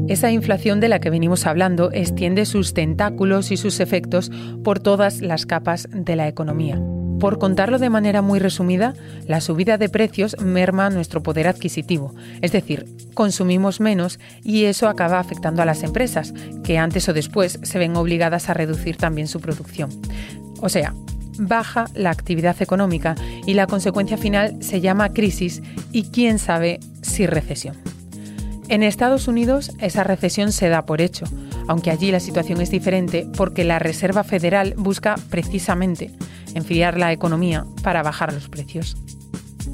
Esa 0.09 0.31
inflación 0.31 0.81
de 0.81 0.89
la 0.89 1.01
que 1.01 1.11
venimos 1.11 1.47
hablando 1.47 1.93
extiende 1.93 2.47
sus 2.47 2.73
tentáculos 2.73 3.51
y 3.51 3.59
sus 3.59 3.79
efectos 3.79 4.31
por 4.65 4.79
todas 4.79 5.21
las 5.21 5.45
capas 5.45 5.87
de 5.93 6.17
la 6.17 6.29
economía. 6.29 6.81
Por 7.21 7.39
contarlo 7.39 7.81
de 7.81 7.91
manera 7.91 8.23
muy 8.23 8.39
resumida, 8.39 8.95
la 9.27 9.41
subida 9.41 9.77
de 9.77 9.89
precios 9.89 10.37
merma 10.41 10.89
nuestro 10.89 11.21
poder 11.23 11.49
adquisitivo, 11.49 12.15
es 12.43 12.53
decir, 12.53 12.87
consumimos 13.15 13.81
menos 13.81 14.21
y 14.45 14.65
eso 14.65 14.89
acaba 14.89 15.19
afectando 15.19 15.61
a 15.61 15.65
las 15.65 15.83
empresas, 15.83 16.33
que 16.63 16.79
antes 16.79 17.09
o 17.09 17.13
después 17.13 17.59
se 17.63 17.79
ven 17.81 17.97
obligadas 17.97 18.49
a 18.49 18.55
reducir 18.55 18.97
también 18.97 19.27
su 19.27 19.41
producción. 19.41 19.91
O 20.61 20.69
sea, 20.69 20.95
baja 21.39 21.87
la 21.95 22.11
actividad 22.11 22.63
económica 22.63 23.17
y 23.47 23.55
la 23.55 23.67
consecuencia 23.67 24.17
final 24.17 24.57
se 24.61 24.81
llama 24.81 25.13
crisis 25.13 25.61
y 25.91 26.05
quién 26.05 26.39
sabe 26.39 26.79
si 27.03 27.27
recesión. 27.27 27.77
En 28.69 28.85
Estados 28.85 29.27
Unidos 29.27 29.73
esa 29.81 30.05
recesión 30.05 30.53
se 30.53 30.69
da 30.69 30.87
por 30.87 31.01
hecho, 31.01 31.25
aunque 31.67 31.91
allí 31.91 32.13
la 32.13 32.21
situación 32.21 32.61
es 32.61 32.71
diferente 32.71 33.27
porque 33.37 33.65
la 33.65 33.81
Reserva 33.81 34.23
Federal 34.23 34.75
busca 34.77 35.17
precisamente 35.31 36.13
enfriar 36.59 36.99
la 36.99 37.13
economía 37.13 37.65
para 37.83 38.03
bajar 38.03 38.33
los 38.33 38.49
precios. 38.49 38.97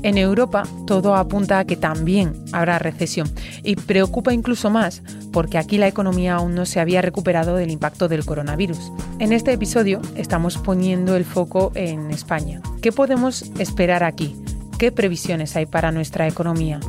En 0.03 0.19
Europa 0.19 0.65
todo 0.87 1.15
apunta 1.15 1.59
a 1.59 1.65
que 1.65 1.77
también 1.77 2.35
habrá 2.53 2.79
recesión 2.79 3.31
y 3.63 3.77
preocupa 3.77 4.35
incluso 4.35 4.69
más 4.69 5.03
porque 5.33 5.57
aquí 5.57 5.79
la 5.79 5.89
economía 5.89 6.35
aún 6.35 6.55
no 6.55 6.67
se 6.67 6.79
había 6.79 7.01
recuperado 7.01 7.57
del 7.57 7.71
impacto 7.71 8.07
del 8.07 8.25
coronavirus. 8.25 8.93
En 9.19 9.33
este 9.33 9.53
episodio 9.53 10.03
estamos 10.15 10.59
poniendo 10.59 11.17
el 11.17 11.25
foco 11.25 11.73
en 11.75 12.11
España. 12.11 12.61
¿Qué 12.83 12.93
podemos 12.93 13.51
esperar 13.59 14.05
aquí? 14.05 14.37
¿Qué 14.79 14.93
previsiones 14.93 15.57
hay 15.57 15.67
para 15.67 15.91
nuestra 15.91 16.29
economía? 16.29 16.81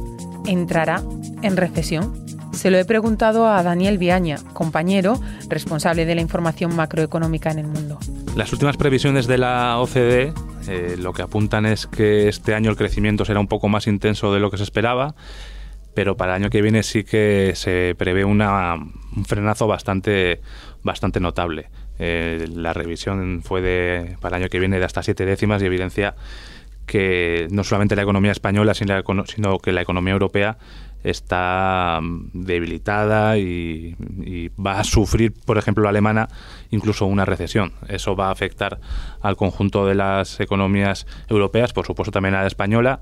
¿Entrará 0.45 1.01
en 1.41 1.55
recesión? 1.55 2.25
Se 2.51 2.69
lo 2.69 2.77
he 2.77 2.85
preguntado 2.85 3.47
a 3.47 3.63
Daniel 3.63 3.97
Viaña, 3.97 4.37
compañero 4.53 5.19
responsable 5.47 6.05
de 6.05 6.15
la 6.15 6.21
información 6.21 6.75
macroeconómica 6.75 7.51
en 7.51 7.59
el 7.59 7.67
mundo. 7.67 7.99
Las 8.35 8.51
últimas 8.51 8.75
previsiones 8.75 9.27
de 9.27 9.37
la 9.37 9.79
OCDE 9.79 10.33
eh, 10.67 10.95
lo 10.99 11.13
que 11.13 11.21
apuntan 11.21 11.65
es 11.65 11.87
que 11.87 12.27
este 12.27 12.53
año 12.53 12.69
el 12.69 12.75
crecimiento 12.75 13.23
será 13.23 13.39
un 13.39 13.47
poco 13.47 13.69
más 13.69 13.87
intenso 13.87 14.33
de 14.33 14.41
lo 14.41 14.51
que 14.51 14.57
se 14.57 14.63
esperaba, 14.63 15.15
pero 15.93 16.17
para 16.17 16.35
el 16.35 16.43
año 16.43 16.49
que 16.49 16.61
viene 16.61 16.83
sí 16.83 17.05
que 17.05 17.53
se 17.55 17.95
prevé 17.97 18.25
un 18.25 18.43
frenazo 19.25 19.67
bastante, 19.67 20.41
bastante 20.83 21.21
notable. 21.21 21.69
Eh, 21.97 22.47
la 22.53 22.73
revisión 22.73 23.41
fue 23.41 23.61
de, 23.61 24.17
para 24.19 24.35
el 24.35 24.43
año 24.43 24.49
que 24.49 24.59
viene 24.59 24.79
de 24.79 24.85
hasta 24.85 25.01
siete 25.01 25.25
décimas 25.25 25.61
y 25.61 25.67
evidencia 25.67 26.15
que 26.85 27.47
no 27.51 27.63
solamente 27.63 27.95
la 27.95 28.01
economía 28.01 28.33
española, 28.33 28.73
sino 28.73 29.59
que 29.59 29.71
la 29.71 29.81
economía 29.81 30.11
europea 30.11 30.57
está 31.05 31.99
mm, 32.01 32.29
debilitada 32.33 33.37
y, 33.37 33.95
va 34.59 34.79
a 34.79 34.83
sufrir, 34.83 35.33
por 35.45 35.57
ejemplo, 35.57 35.83
la 35.83 35.89
alemana, 35.89 36.27
incluso 36.71 37.05
una 37.05 37.25
recesión. 37.25 37.73
Eso 37.87 38.15
va 38.15 38.27
a 38.27 38.31
afectar 38.31 38.79
al 39.21 39.35
conjunto 39.35 39.85
de 39.85 39.95
las 39.95 40.39
economías 40.39 41.05
europeas, 41.29 41.73
por 41.73 41.85
supuesto 41.85 42.11
también 42.11 42.35
a 42.35 42.41
la 42.41 42.47
española. 42.47 42.99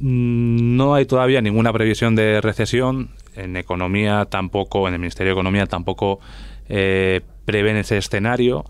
Mm, 0.00 0.76
no 0.76 0.94
hay 0.94 1.06
todavía 1.06 1.40
ninguna 1.40 1.72
previsión 1.72 2.14
de 2.14 2.40
recesión. 2.40 3.10
En 3.34 3.56
economía 3.56 4.26
tampoco, 4.26 4.86
en 4.86 4.94
el 4.94 5.00
Ministerio 5.00 5.30
de 5.30 5.34
Economía 5.34 5.66
tampoco 5.66 6.20
eh, 6.68 7.22
prevén 7.44 7.76
ese 7.76 7.98
escenario. 7.98 8.64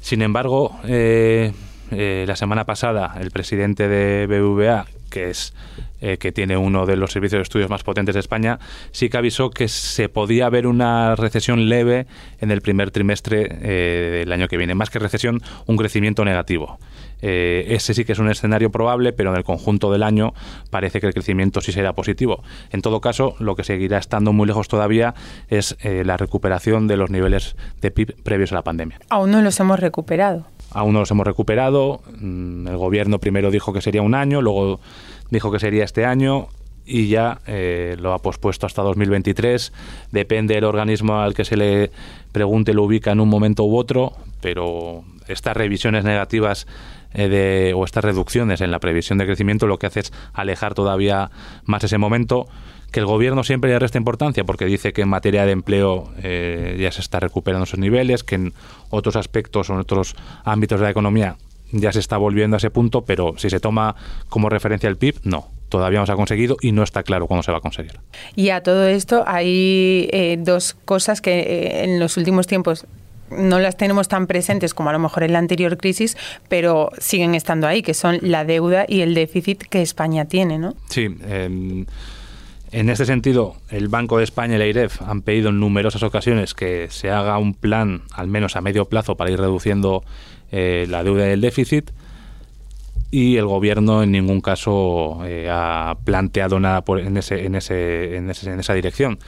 Sin 0.00 0.22
embargo, 0.22 0.76
eh, 0.84 1.52
eh, 1.90 2.24
la 2.26 2.36
semana 2.36 2.64
pasada 2.64 3.14
el 3.20 3.30
presidente 3.30 3.86
de 3.86 4.26
BBVA, 4.26 4.86
que 5.12 5.30
es 5.30 5.54
eh, 6.00 6.18
que 6.18 6.32
tiene 6.32 6.56
uno 6.56 6.84
de 6.84 6.96
los 6.96 7.12
servicios 7.12 7.38
de 7.38 7.42
estudios 7.42 7.70
más 7.70 7.84
potentes 7.84 8.14
de 8.14 8.20
España, 8.20 8.58
sí 8.90 9.08
que 9.08 9.18
avisó 9.18 9.50
que 9.50 9.68
se 9.68 10.08
podía 10.08 10.46
haber 10.46 10.66
una 10.66 11.14
recesión 11.14 11.68
leve 11.68 12.06
en 12.40 12.50
el 12.50 12.60
primer 12.60 12.90
trimestre 12.90 13.46
eh, 13.62 14.18
del 14.18 14.32
año 14.32 14.48
que 14.48 14.56
viene. 14.56 14.74
Más 14.74 14.90
que 14.90 14.98
recesión, 14.98 15.40
un 15.66 15.76
crecimiento 15.76 16.24
negativo. 16.24 16.80
Eh, 17.20 17.66
ese 17.68 17.94
sí 17.94 18.04
que 18.04 18.12
es 18.12 18.18
un 18.18 18.28
escenario 18.28 18.72
probable, 18.72 19.12
pero 19.12 19.30
en 19.30 19.36
el 19.36 19.44
conjunto 19.44 19.92
del 19.92 20.02
año 20.02 20.34
parece 20.70 21.00
que 21.00 21.06
el 21.06 21.14
crecimiento 21.14 21.60
sí 21.60 21.70
será 21.70 21.92
positivo. 21.92 22.42
En 22.72 22.82
todo 22.82 23.00
caso, 23.00 23.36
lo 23.38 23.54
que 23.54 23.62
seguirá 23.62 23.98
estando 23.98 24.32
muy 24.32 24.48
lejos 24.48 24.66
todavía 24.66 25.14
es 25.48 25.76
la 25.84 26.16
recuperación 26.16 26.88
de 26.88 26.96
los 26.96 27.10
niveles 27.10 27.54
de 27.80 27.92
PIB 27.92 28.22
previos 28.24 28.50
a 28.50 28.56
la 28.56 28.62
pandemia. 28.62 28.98
Aún 29.08 29.30
no 29.30 29.40
los 29.40 29.60
hemos 29.60 29.78
recuperado. 29.78 30.46
Aún 30.74 30.94
no 30.94 31.00
los 31.00 31.10
hemos 31.10 31.26
recuperado. 31.26 32.00
Mm, 32.18 32.66
el 32.68 32.76
gobierno 32.76 33.18
primero 33.18 33.50
dijo 33.50 33.72
que 33.72 33.80
sería 33.80 34.02
un 34.02 34.14
año, 34.14 34.40
luego 34.42 34.80
dijo 35.30 35.50
que 35.50 35.58
sería 35.58 35.84
este 35.84 36.04
año 36.04 36.48
y 36.84 37.08
ya 37.08 37.40
eh, 37.46 37.96
lo 37.98 38.12
ha 38.12 38.18
pospuesto 38.18 38.66
hasta 38.66 38.82
2023. 38.82 39.72
Depende 40.10 40.54
del 40.54 40.64
organismo 40.64 41.20
al 41.20 41.34
que 41.34 41.44
se 41.44 41.56
le 41.56 41.90
pregunte, 42.32 42.74
lo 42.74 42.84
ubica 42.84 43.12
en 43.12 43.20
un 43.20 43.28
momento 43.28 43.64
u 43.64 43.76
otro, 43.76 44.12
pero 44.40 45.04
estas 45.28 45.56
revisiones 45.56 46.04
negativas 46.04 46.66
eh, 47.14 47.28
de, 47.28 47.74
o 47.74 47.84
estas 47.84 48.04
reducciones 48.04 48.60
en 48.60 48.70
la 48.70 48.78
previsión 48.78 49.18
de 49.18 49.26
crecimiento 49.26 49.66
lo 49.66 49.78
que 49.78 49.86
hace 49.86 50.00
es 50.00 50.12
alejar 50.32 50.74
todavía 50.74 51.30
más 51.64 51.84
ese 51.84 51.98
momento 51.98 52.46
que 52.92 53.00
el 53.00 53.06
gobierno 53.06 53.42
siempre 53.42 53.70
le 53.70 53.78
resta 53.78 53.98
importancia 53.98 54.44
porque 54.44 54.66
dice 54.66 54.92
que 54.92 55.02
en 55.02 55.08
materia 55.08 55.44
de 55.46 55.52
empleo 55.52 56.12
eh, 56.22 56.76
ya 56.78 56.92
se 56.92 57.00
está 57.00 57.18
recuperando 57.18 57.64
esos 57.64 57.78
niveles, 57.78 58.22
que 58.22 58.36
en 58.36 58.52
otros 58.90 59.16
aspectos 59.16 59.70
o 59.70 59.72
en 59.72 59.80
otros 59.80 60.14
ámbitos 60.44 60.78
de 60.78 60.84
la 60.84 60.90
economía 60.90 61.36
ya 61.72 61.90
se 61.90 62.00
está 62.00 62.18
volviendo 62.18 62.56
a 62.56 62.58
ese 62.58 62.70
punto, 62.70 63.02
pero 63.02 63.34
si 63.38 63.48
se 63.48 63.58
toma 63.58 63.96
como 64.28 64.50
referencia 64.50 64.88
el 64.88 64.96
PIB, 64.96 65.20
no. 65.24 65.48
Todavía 65.70 66.00
no 66.00 66.06
se 66.06 66.12
ha 66.12 66.16
conseguido 66.16 66.58
y 66.60 66.72
no 66.72 66.82
está 66.82 67.02
claro 67.02 67.26
cuándo 67.26 67.42
se 67.42 67.50
va 67.50 67.58
a 67.58 67.60
conseguir. 67.62 67.98
Y 68.36 68.50
a 68.50 68.62
todo 68.62 68.86
esto 68.86 69.24
hay 69.26 70.06
eh, 70.12 70.36
dos 70.38 70.76
cosas 70.84 71.22
que 71.22 71.40
eh, 71.40 71.84
en 71.84 71.98
los 71.98 72.18
últimos 72.18 72.46
tiempos 72.46 72.86
no 73.30 73.58
las 73.58 73.78
tenemos 73.78 74.08
tan 74.08 74.26
presentes 74.26 74.74
como 74.74 74.90
a 74.90 74.92
lo 74.92 74.98
mejor 74.98 75.22
en 75.22 75.32
la 75.32 75.38
anterior 75.38 75.78
crisis, 75.78 76.18
pero 76.50 76.90
siguen 76.98 77.34
estando 77.34 77.66
ahí, 77.66 77.82
que 77.82 77.94
son 77.94 78.18
la 78.20 78.44
deuda 78.44 78.84
y 78.86 79.00
el 79.00 79.14
déficit 79.14 79.62
que 79.62 79.80
España 79.80 80.26
tiene, 80.26 80.58
¿no? 80.58 80.74
Sí. 80.90 81.08
Em, 81.26 81.86
en 82.72 82.88
este 82.88 83.04
sentido, 83.04 83.56
el 83.68 83.88
Banco 83.88 84.16
de 84.16 84.24
España 84.24 84.56
y 84.56 84.58
la 84.58 84.66
IREF 84.66 85.02
han 85.02 85.20
pedido 85.20 85.50
en 85.50 85.60
numerosas 85.60 86.02
ocasiones 86.02 86.54
que 86.54 86.88
se 86.90 87.10
haga 87.10 87.36
un 87.36 87.52
plan, 87.52 88.02
al 88.12 88.28
menos 88.28 88.56
a 88.56 88.62
medio 88.62 88.86
plazo, 88.86 89.14
para 89.14 89.30
ir 89.30 89.38
reduciendo 89.38 90.02
eh, 90.50 90.86
la 90.88 91.04
deuda 91.04 91.28
y 91.28 91.32
el 91.32 91.42
déficit 91.42 91.90
y 93.10 93.36
el 93.36 93.44
gobierno 93.44 94.02
en 94.02 94.10
ningún 94.10 94.40
caso 94.40 95.20
eh, 95.26 95.48
ha 95.50 95.98
planteado 96.02 96.58
nada 96.60 96.82
por, 96.82 96.98
en, 96.98 97.18
ese, 97.18 97.44
en, 97.44 97.56
ese, 97.56 98.16
en, 98.16 98.30
esa 98.30 98.72
dirección. 98.72 99.18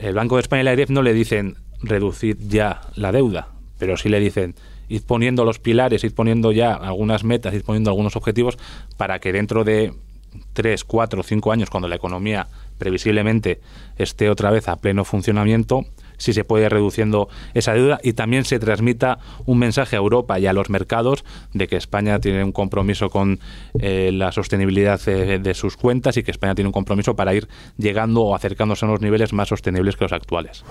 El 0.00 0.14
Banco 0.14 0.34
de 0.34 0.42
España 0.42 0.62
y 0.62 0.64
la 0.64 0.72
IREF 0.72 0.90
no 0.90 1.02
le 1.02 1.14
dicen 1.14 1.56
reducir 1.80 2.36
ya 2.48 2.80
la 2.96 3.12
deuda, 3.12 3.50
pero 3.78 3.96
sí 3.96 4.08
le 4.08 4.18
dicen 4.18 4.56
ir 4.88 5.06
poniendo 5.06 5.44
los 5.44 5.60
pilares, 5.60 6.02
ir 6.02 6.12
poniendo 6.12 6.50
ya 6.50 6.74
algunas 6.74 7.22
metas, 7.22 7.54
ir 7.54 7.62
poniendo 7.62 7.90
algunos 7.90 8.16
objetivos 8.16 8.58
para 8.96 9.20
que 9.20 9.32
dentro 9.32 9.62
de 9.62 9.92
tres, 10.52 10.82
cuatro, 10.82 11.22
cinco 11.22 11.52
años, 11.52 11.70
cuando 11.70 11.86
la 11.86 11.94
economía 11.94 12.48
previsiblemente 12.78 13.60
esté 13.96 14.30
otra 14.30 14.50
vez 14.50 14.68
a 14.68 14.76
pleno 14.76 15.04
funcionamiento, 15.04 15.84
si 16.16 16.32
se 16.32 16.44
puede 16.44 16.66
ir 16.66 16.72
reduciendo 16.72 17.28
esa 17.54 17.74
deuda 17.74 18.00
y 18.02 18.12
también 18.12 18.44
se 18.44 18.58
transmita 18.58 19.18
un 19.46 19.58
mensaje 19.58 19.96
a 19.96 19.98
Europa 19.98 20.38
y 20.38 20.46
a 20.46 20.52
los 20.52 20.70
mercados 20.70 21.24
de 21.52 21.66
que 21.66 21.76
España 21.76 22.20
tiene 22.20 22.44
un 22.44 22.52
compromiso 22.52 23.10
con 23.10 23.40
eh, 23.80 24.10
la 24.12 24.32
sostenibilidad 24.32 25.00
de, 25.00 25.38
de, 25.38 25.54
sus 25.54 25.76
cuentas 25.76 26.16
y 26.16 26.22
que 26.22 26.30
España 26.30 26.54
tiene 26.54 26.68
un 26.68 26.72
compromiso 26.72 27.16
para 27.16 27.34
ir 27.34 27.48
llegando 27.78 28.22
o 28.22 28.34
acercándose 28.34 28.84
a 28.84 28.88
unos 28.88 29.00
niveles 29.00 29.32
más 29.32 29.48
sostenibles 29.48 29.96
que 29.96 30.04
los 30.04 30.12
actuales. 30.12 30.64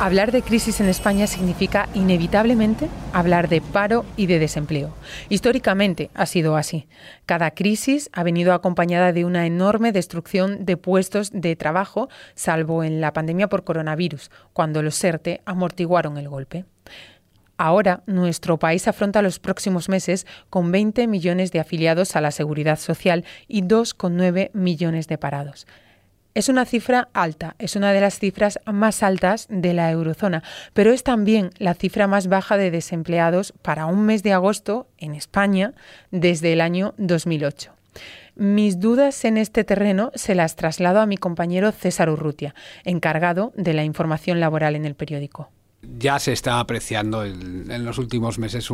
Hablar 0.00 0.30
de 0.30 0.42
crisis 0.42 0.80
en 0.80 0.88
España 0.88 1.26
significa 1.26 1.88
inevitablemente 1.92 2.88
hablar 3.12 3.48
de 3.48 3.60
paro 3.60 4.04
y 4.16 4.26
de 4.26 4.38
desempleo. 4.38 4.94
Históricamente 5.28 6.08
ha 6.14 6.24
sido 6.26 6.54
así. 6.54 6.86
Cada 7.26 7.50
crisis 7.50 8.08
ha 8.12 8.22
venido 8.22 8.52
acompañada 8.54 9.12
de 9.12 9.24
una 9.24 9.44
enorme 9.44 9.90
destrucción 9.90 10.64
de 10.64 10.76
puestos 10.76 11.32
de 11.32 11.56
trabajo, 11.56 12.08
salvo 12.36 12.84
en 12.84 13.00
la 13.00 13.12
pandemia 13.12 13.48
por 13.48 13.64
coronavirus, 13.64 14.30
cuando 14.52 14.84
los 14.84 14.94
SERTE 14.94 15.40
amortiguaron 15.44 16.16
el 16.16 16.28
golpe. 16.28 16.64
Ahora, 17.56 18.04
nuestro 18.06 18.56
país 18.56 18.86
afronta 18.86 19.20
los 19.20 19.40
próximos 19.40 19.88
meses 19.88 20.28
con 20.48 20.70
20 20.70 21.08
millones 21.08 21.50
de 21.50 21.58
afiliados 21.58 22.14
a 22.14 22.20
la 22.20 22.30
seguridad 22.30 22.78
social 22.78 23.24
y 23.48 23.62
2,9 23.62 24.50
millones 24.52 25.08
de 25.08 25.18
parados. 25.18 25.66
Es 26.38 26.48
una 26.48 26.66
cifra 26.66 27.08
alta, 27.14 27.56
es 27.58 27.74
una 27.74 27.92
de 27.92 28.00
las 28.00 28.20
cifras 28.20 28.60
más 28.64 29.02
altas 29.02 29.48
de 29.50 29.74
la 29.74 29.90
eurozona, 29.90 30.44
pero 30.72 30.92
es 30.92 31.02
también 31.02 31.50
la 31.58 31.74
cifra 31.74 32.06
más 32.06 32.28
baja 32.28 32.56
de 32.56 32.70
desempleados 32.70 33.52
para 33.60 33.86
un 33.86 34.06
mes 34.06 34.22
de 34.22 34.32
agosto 34.32 34.86
en 34.98 35.16
España 35.16 35.74
desde 36.12 36.52
el 36.52 36.60
año 36.60 36.94
2008. 36.96 37.72
Mis 38.36 38.78
dudas 38.78 39.24
en 39.24 39.36
este 39.36 39.64
terreno 39.64 40.12
se 40.14 40.36
las 40.36 40.54
traslado 40.54 41.00
a 41.00 41.06
mi 41.06 41.16
compañero 41.16 41.72
César 41.72 42.08
Urrutia, 42.08 42.54
encargado 42.84 43.52
de 43.56 43.74
la 43.74 43.82
información 43.82 44.38
laboral 44.38 44.76
en 44.76 44.84
el 44.84 44.94
periódico. 44.94 45.50
Ya 45.82 46.20
se 46.20 46.32
está 46.32 46.60
apreciando 46.60 47.24
en 47.24 47.84
los 47.84 47.98
últimos 47.98 48.38
meses 48.38 48.70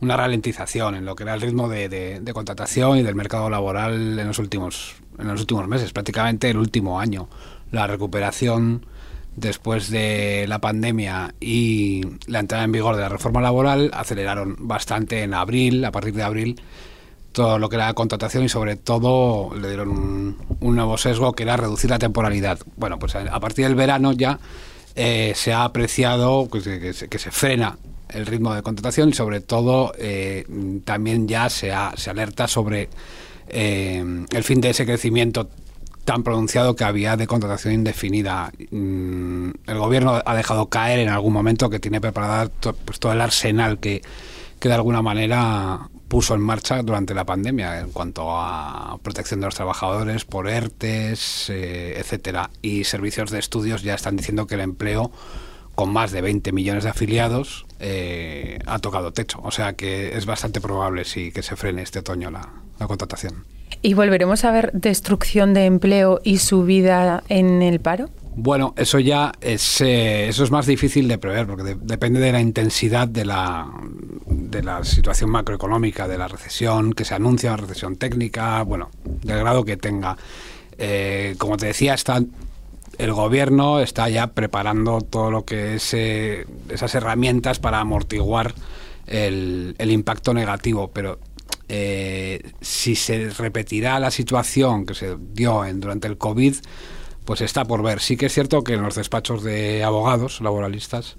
una 0.00 0.16
ralentización 0.16 0.94
en 0.94 1.04
lo 1.04 1.16
que 1.16 1.24
era 1.24 1.34
el 1.34 1.40
ritmo 1.40 1.68
de, 1.68 2.22
contratación 2.32 2.98
y 2.98 3.02
del 3.02 3.14
mercado 3.14 3.50
laboral 3.50 4.18
en 4.18 4.26
los 4.26 4.38
últimos 4.38 4.96
en 5.18 5.26
los 5.26 5.40
últimos 5.40 5.66
meses, 5.66 5.92
prácticamente 5.92 6.48
el 6.48 6.56
último 6.56 7.00
año. 7.00 7.28
La 7.72 7.86
recuperación 7.88 8.86
después 9.34 9.90
de 9.90 10.46
la 10.48 10.60
pandemia 10.60 11.34
y 11.40 12.02
la 12.26 12.40
entrada 12.40 12.64
en 12.64 12.72
vigor 12.72 12.96
de 12.96 13.02
la 13.02 13.08
reforma 13.08 13.40
laboral 13.40 13.90
aceleraron 13.94 14.56
bastante 14.60 15.22
en 15.22 15.34
abril, 15.34 15.84
a 15.84 15.92
partir 15.92 16.14
de 16.14 16.22
abril, 16.22 16.60
todo 17.32 17.58
lo 17.58 17.68
que 17.68 17.76
era 17.76 17.92
contratación 17.94 18.44
y 18.44 18.48
sobre 18.48 18.76
todo 18.76 19.54
le 19.54 19.68
dieron 19.68 20.36
un, 20.60 20.74
nuevo 20.74 20.98
sesgo 20.98 21.32
que 21.32 21.44
era 21.44 21.56
reducir 21.56 21.90
la 21.90 21.98
temporalidad. 21.98 22.58
Bueno, 22.76 22.98
pues 22.98 23.14
a, 23.14 23.40
partir 23.40 23.64
del 23.64 23.74
verano 23.74 24.12
ya 24.12 24.38
eh, 24.96 25.32
se 25.34 25.52
ha 25.52 25.64
apreciado 25.64 26.48
que, 26.50 26.60
que, 27.08 27.18
se, 27.18 27.30
frena 27.30 27.78
el 28.10 28.26
ritmo 28.26 28.54
de 28.54 28.62
contratación 28.62 29.10
y 29.10 29.12
sobre 29.12 29.40
todo 29.40 29.92
eh, 29.98 30.44
también 30.84 31.28
ya 31.28 31.48
se, 31.48 31.72
se 31.96 32.10
alerta 32.10 32.48
sobre 32.48 32.88
eh, 33.48 34.26
el 34.30 34.44
fin 34.44 34.60
de 34.60 34.70
ese 34.70 34.84
crecimiento 34.84 35.48
tan 36.04 36.22
pronunciado 36.22 36.74
que 36.74 36.84
había 36.84 37.16
de 37.16 37.26
contratación 37.26 37.74
indefinida. 37.74 38.50
Mm, 38.70 39.50
el 39.66 39.78
gobierno 39.78 40.22
ha 40.24 40.34
dejado 40.34 40.66
caer 40.66 41.00
en 41.00 41.10
algún 41.10 41.34
momento 41.34 41.68
que 41.68 41.80
tiene 41.80 42.00
preparado 42.00 42.50
pues, 42.86 42.98
todo 42.98 43.12
el 43.12 43.20
arsenal 43.20 43.78
que, 43.78 44.00
que 44.58 44.68
de 44.68 44.74
alguna 44.74 45.02
manera 45.02 45.90
puso 46.08 46.34
en 46.34 46.40
marcha 46.40 46.82
durante 46.82 47.12
la 47.14 47.24
pandemia 47.24 47.80
en 47.80 47.90
cuanto 47.90 48.30
a 48.30 48.98
protección 49.02 49.40
de 49.40 49.46
los 49.46 49.54
trabajadores 49.54 50.24
por 50.24 50.48
ERTES, 50.48 51.50
eh, 51.50 51.98
etcétera. 51.98 52.48
Y 52.62 52.84
servicios 52.84 53.30
de 53.30 53.38
estudios 53.38 53.82
ya 53.82 53.94
están 53.94 54.16
diciendo 54.16 54.46
que 54.46 54.54
el 54.54 54.62
empleo 54.62 55.12
con 55.78 55.92
más 55.92 56.10
de 56.10 56.22
20 56.22 56.50
millones 56.50 56.82
de 56.82 56.90
afiliados 56.90 57.64
eh, 57.78 58.58
ha 58.66 58.80
tocado 58.80 59.12
techo. 59.12 59.38
O 59.44 59.52
sea 59.52 59.74
que 59.74 60.16
es 60.16 60.26
bastante 60.26 60.60
probable 60.60 61.04
sí 61.04 61.30
que 61.30 61.40
se 61.40 61.54
frene 61.54 61.82
este 61.82 62.00
otoño 62.00 62.32
la, 62.32 62.48
contratación. 62.88 63.44
¿Y 63.80 63.94
volveremos 63.94 64.44
a 64.44 64.50
ver 64.50 64.72
destrucción 64.72 65.54
de 65.54 65.66
empleo 65.66 66.20
y 66.24 66.38
subida 66.38 67.22
en 67.28 67.62
el 67.62 67.78
paro? 67.78 68.10
Bueno, 68.34 68.74
eso 68.76 68.98
ya 68.98 69.30
es, 69.40 69.80
eh, 69.80 70.26
eso 70.26 70.42
es 70.42 70.50
más 70.50 70.66
difícil 70.66 71.06
de 71.06 71.16
prever 71.16 71.46
porque 71.46 71.76
depende 71.80 72.18
de 72.18 72.32
la 72.32 72.40
intensidad 72.40 73.06
de 73.06 73.24
la, 73.24 73.70
de 74.26 74.64
la 74.64 74.82
situación 74.82 75.30
macroeconómica, 75.30 76.08
de 76.08 76.18
la 76.18 76.26
recesión 76.26 76.92
que 76.92 77.04
se 77.04 77.14
anuncia, 77.14 77.52
la 77.52 77.58
recesión 77.58 77.94
técnica, 77.94 78.62
bueno, 78.62 78.90
del 79.04 79.38
grado 79.38 79.64
que 79.64 79.76
tenga. 79.76 80.16
Eh, 80.76 81.36
como 81.38 81.56
te 81.56 81.66
decía, 81.66 81.94
está, 81.94 82.20
el 82.98 83.12
gobierno 83.12 83.80
está 83.80 84.08
ya 84.08 84.28
preparando 84.28 85.00
todo 85.00 85.30
lo 85.30 85.44
que 85.44 85.76
es 85.76 85.94
eh, 85.94 86.46
esas 86.68 86.94
herramientas 86.94 87.58
para 87.58 87.80
amortiguar 87.80 88.54
el, 89.06 89.74
impacto 89.78 90.34
negativo, 90.34 90.90
pero 90.92 91.18
si 92.60 92.96
se 92.96 93.30
repetirá 93.30 93.98
la 94.00 94.10
situación 94.10 94.84
que 94.84 94.94
se 94.94 95.16
dio 95.32 95.64
en, 95.64 95.80
durante 95.80 96.08
el 96.08 96.18
COVID, 96.18 96.54
pues 97.28 97.42
está 97.42 97.66
por 97.66 97.82
ver. 97.82 98.00
Sí 98.00 98.16
que 98.16 98.26
es 98.26 98.32
cierto 98.32 98.64
que 98.64 98.72
en 98.72 98.82
los 98.82 98.94
despachos 98.94 99.42
de 99.42 99.84
abogados 99.84 100.40
laboralistas 100.40 101.16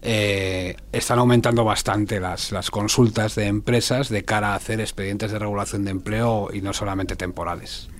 eh, 0.00 0.76
están 0.92 1.18
aumentando 1.18 1.64
bastante 1.64 2.18
las, 2.18 2.52
las 2.52 2.70
consultas 2.70 3.34
de 3.34 3.46
empresas 3.46 4.08
de 4.08 4.24
cara 4.24 4.52
a 4.52 4.54
hacer 4.54 4.80
expedientes 4.80 5.32
de 5.32 5.38
regulación 5.38 5.84
de 5.84 5.90
empleo 5.90 6.48
y 6.50 6.62
no 6.62 6.72
solamente 6.72 7.16
temporales. 7.16 7.90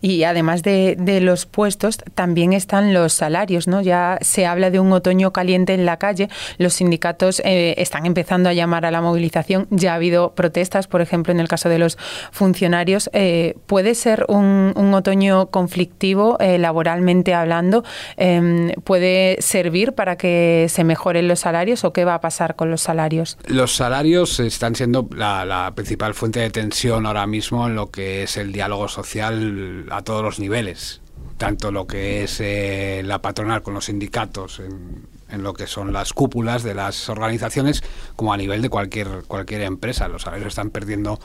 Y 0.00 0.24
además 0.24 0.62
de, 0.62 0.96
los 1.22 1.46
puestos, 1.46 1.98
también 2.14 2.52
están 2.52 2.94
los 2.94 3.12
salarios, 3.12 3.68
¿no? 3.68 3.82
Ya 3.82 4.18
se 4.20 4.46
habla 4.46 4.70
de 4.70 4.80
un 4.80 4.92
otoño 4.92 5.32
caliente 5.32 5.74
en 5.74 5.86
la 5.86 5.98
calle. 5.98 6.28
Los 6.58 6.74
sindicatos 6.74 7.40
eh, 7.44 7.74
están 7.78 8.06
empezando 8.06 8.48
a 8.48 8.52
llamar 8.52 8.86
a 8.86 8.90
la 8.90 9.00
movilización. 9.00 9.66
Ya 9.70 9.92
ha 9.92 9.96
habido 9.96 10.34
protestas, 10.34 10.86
por 10.86 11.00
ejemplo, 11.00 11.32
en 11.32 11.40
el 11.40 11.48
caso 11.48 11.68
de 11.68 11.78
los 11.78 11.98
funcionarios. 12.30 13.10
Eh, 13.12 13.54
¿Puede 13.66 13.94
ser 13.94 14.24
un, 14.28 14.72
otoño 14.92 15.46
conflictivo 15.46 16.36
eh, 16.38 16.58
laboralmente 16.58 17.34
hablando? 17.34 17.84
Em, 18.16 18.72
¿Puede 18.84 19.38
servir 19.40 19.92
para 19.92 20.16
que 20.16 20.66
se 20.68 20.84
mejoren 20.84 21.28
los 21.28 21.40
salarios 21.40 21.84
o 21.84 21.92
qué 21.92 22.04
va 22.04 22.14
a 22.14 22.20
pasar 22.20 22.56
con 22.56 22.70
los 22.70 22.82
salarios? 22.82 23.38
Los 23.46 23.74
salarios 23.74 24.38
están 24.40 24.74
siendo 24.74 25.08
la 25.16 25.72
principal 25.74 26.14
fuente 26.14 26.40
de 26.40 26.50
tensión 26.50 27.06
ahora 27.06 27.26
mismo 27.26 27.66
en 27.66 27.74
lo 27.74 27.90
que 27.90 28.24
es 28.24 28.36
el 28.36 28.52
diálogo 28.52 28.88
social 28.88 29.41
a 29.90 30.02
todos 30.02 30.22
los 30.22 30.38
niveles, 30.38 31.00
tanto 31.38 31.70
lo 31.72 31.86
que 31.86 32.24
es 32.24 32.40
eh, 32.40 33.02
la 33.04 33.20
patronal 33.20 33.62
con 33.62 33.74
los 33.74 33.86
sindicatos 33.86 34.60
en, 34.60 35.42
lo 35.42 35.54
que 35.54 35.66
son 35.66 35.94
las 35.94 36.12
cúpulas 36.12 36.62
de 36.62 36.74
las 36.74 37.08
organizaciones, 37.08 37.82
como 38.16 38.34
a 38.34 38.36
nivel 38.36 38.60
de 38.60 38.68
cualquier, 38.68 39.24
cualquier 39.26 39.62
empresa. 39.62 40.06
Los 40.08 40.22
salarios 40.22 40.48
están 40.48 40.68
perdiendo 40.68 41.18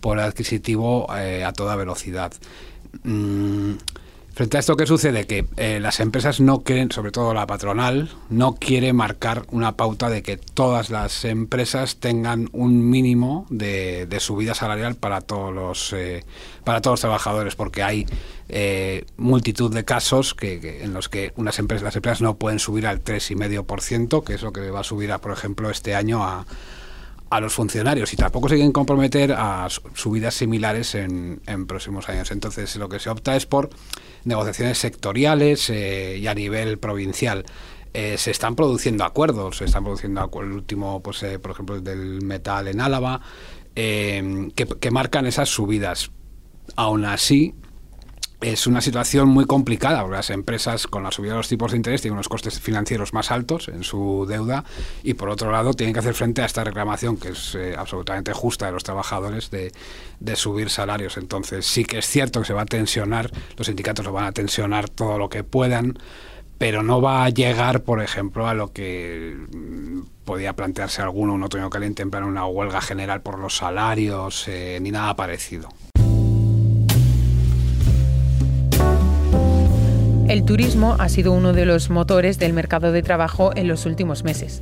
por 0.00 0.20
adquisitivo 0.20 1.06
eh, 1.16 1.42
a 1.42 1.52
toda 1.52 1.74
velocidad. 1.74 2.32
Mm, 3.02 3.72
Frente 4.36 4.58
a 4.58 4.60
esto, 4.60 4.76
¿qué 4.76 4.86
sucede? 4.86 5.26
Que 5.26 5.46
eh, 5.56 5.80
las 5.80 5.98
empresas 5.98 6.40
no 6.40 6.62
quieren, 6.62 6.92
sobre 6.92 7.10
todo 7.10 7.32
la 7.32 7.46
patronal, 7.46 8.10
no 8.28 8.54
quiere 8.56 8.92
marcar 8.92 9.46
una 9.50 9.78
pauta 9.78 10.10
de 10.10 10.22
que 10.22 10.36
todas 10.36 10.90
las 10.90 11.24
empresas 11.24 11.96
tengan 11.96 12.50
un 12.52 12.90
mínimo 12.90 13.46
de, 13.48 14.06
subida 14.20 14.52
salarial 14.52 14.94
para 14.94 15.22
todos 15.22 15.54
los 15.54 15.94
eh, 15.94 16.22
para 16.64 16.82
todos 16.82 16.92
los 16.92 17.00
trabajadores, 17.00 17.56
porque 17.56 17.82
hay 17.82 18.04
eh, 18.50 19.06
multitud 19.16 19.72
de 19.72 19.86
casos 19.86 20.34
que, 20.34 20.82
en 20.84 20.92
los 20.92 21.08
que 21.08 21.32
unas 21.36 21.58
empresas, 21.58 21.84
las 21.84 21.96
empresas 21.96 22.20
no 22.20 22.36
pueden 22.36 22.58
subir 22.58 22.86
al 22.86 23.02
3,5%, 23.02 24.22
que 24.22 24.34
es 24.34 24.42
lo 24.42 24.52
que 24.52 24.68
va 24.68 24.80
a 24.80 24.84
subir, 24.84 25.12
a, 25.12 25.18
por 25.18 25.32
ejemplo, 25.32 25.70
este 25.70 25.94
año 25.94 26.22
a, 26.22 26.44
a 27.28 27.40
los 27.40 27.54
funcionarios 27.54 28.12
y 28.12 28.16
tampoco 28.16 28.48
se 28.48 28.54
quieren 28.54 28.72
comprometer 28.72 29.32
a 29.32 29.68
subidas 29.94 30.34
similares 30.34 30.94
en, 30.94 31.40
próximos 31.66 32.08
años. 32.08 32.30
Entonces, 32.30 32.76
lo 32.76 32.88
que 32.88 33.00
se 33.00 33.10
opta 33.10 33.36
es 33.36 33.46
por 33.46 33.70
negociaciones 34.24 34.78
sectoriales 34.78 35.68
eh, 35.70 36.18
y 36.18 36.26
a 36.26 36.34
nivel 36.34 36.78
provincial. 36.78 37.44
Eh, 37.94 38.16
se 38.18 38.30
están 38.30 38.54
produciendo 38.54 39.04
acuerdos, 39.04 39.58
se 39.58 39.64
están 39.64 39.82
produciendo 39.82 40.20
acuerdos, 40.20 40.52
el 40.52 40.56
último, 40.58 41.02
pues, 41.02 41.22
eh, 41.22 41.38
por 41.38 41.52
ejemplo, 41.52 41.76
el 41.76 41.84
del 41.84 42.22
metal 42.22 42.68
en 42.68 42.80
Álava, 42.80 43.20
que, 43.74 44.52
que 44.80 44.90
marcan 44.90 45.26
esas 45.26 45.48
subidas. 45.48 46.10
Aún 46.76 47.04
así, 47.04 47.54
es 48.40 48.66
una 48.66 48.80
situación 48.80 49.28
muy 49.28 49.46
complicada, 49.46 50.02
porque 50.02 50.16
las 50.16 50.30
empresas 50.30 50.86
con 50.86 51.02
la 51.02 51.10
subida 51.10 51.32
de 51.32 51.38
los 51.38 51.48
tipos 51.48 51.72
de 51.72 51.78
interés 51.78 52.02
tienen 52.02 52.14
unos 52.14 52.28
costes 52.28 52.60
financieros 52.60 53.14
más 53.14 53.30
altos 53.30 53.68
en 53.68 53.82
su 53.82 54.26
deuda 54.28 54.64
y 55.02 55.14
por 55.14 55.30
otro 55.30 55.50
lado 55.50 55.72
tienen 55.72 55.94
que 55.94 56.00
hacer 56.00 56.14
frente 56.14 56.42
a 56.42 56.44
esta 56.44 56.62
reclamación 56.62 57.16
que 57.16 57.30
es 57.30 57.54
eh, 57.54 57.74
absolutamente 57.76 58.32
justa 58.34 58.66
de 58.66 58.72
los 58.72 58.84
trabajadores 58.84 59.50
de, 59.50 59.72
subir 60.36 60.68
salarios. 60.68 61.16
Entonces 61.16 61.66
sí 61.66 61.84
que 61.84 61.98
es 61.98 62.06
cierto 62.06 62.40
que 62.40 62.46
se 62.46 62.52
va 62.52 62.62
a 62.62 62.66
tensionar, 62.66 63.30
los 63.56 63.68
sindicatos 63.68 64.04
lo 64.04 64.12
van 64.12 64.24
a 64.24 64.32
tensionar 64.32 64.90
todo 64.90 65.18
lo 65.18 65.30
que 65.30 65.42
puedan, 65.42 65.98
pero 66.58 66.82
no 66.82 67.00
va 67.00 67.24
a 67.24 67.30
llegar, 67.30 67.84
por 67.84 68.02
ejemplo, 68.02 68.46
a 68.46 68.54
lo 68.54 68.72
que 68.72 69.34
mm, 69.50 70.00
podía 70.26 70.52
plantearse 70.54 71.00
alguno 71.00 71.32
un 71.32 71.42
otoño 71.42 71.70
caliente 71.70 72.02
en 72.02 72.10
plan 72.10 72.24
una 72.24 72.46
huelga 72.46 72.82
general 72.82 73.22
por 73.22 73.38
los 73.38 73.56
salarios, 73.56 74.46
eh, 74.48 74.78
ni 74.82 74.90
nada 74.90 75.16
parecido. 75.16 75.70
El 80.28 80.44
turismo 80.44 80.96
ha 80.98 81.08
sido 81.08 81.30
uno 81.30 81.52
de 81.52 81.66
los 81.66 81.88
motores 81.88 82.40
del 82.40 82.52
mercado 82.52 82.90
de 82.90 83.02
trabajo 83.02 83.52
en 83.54 83.68
los 83.68 83.86
últimos 83.86 84.24
meses. 84.24 84.60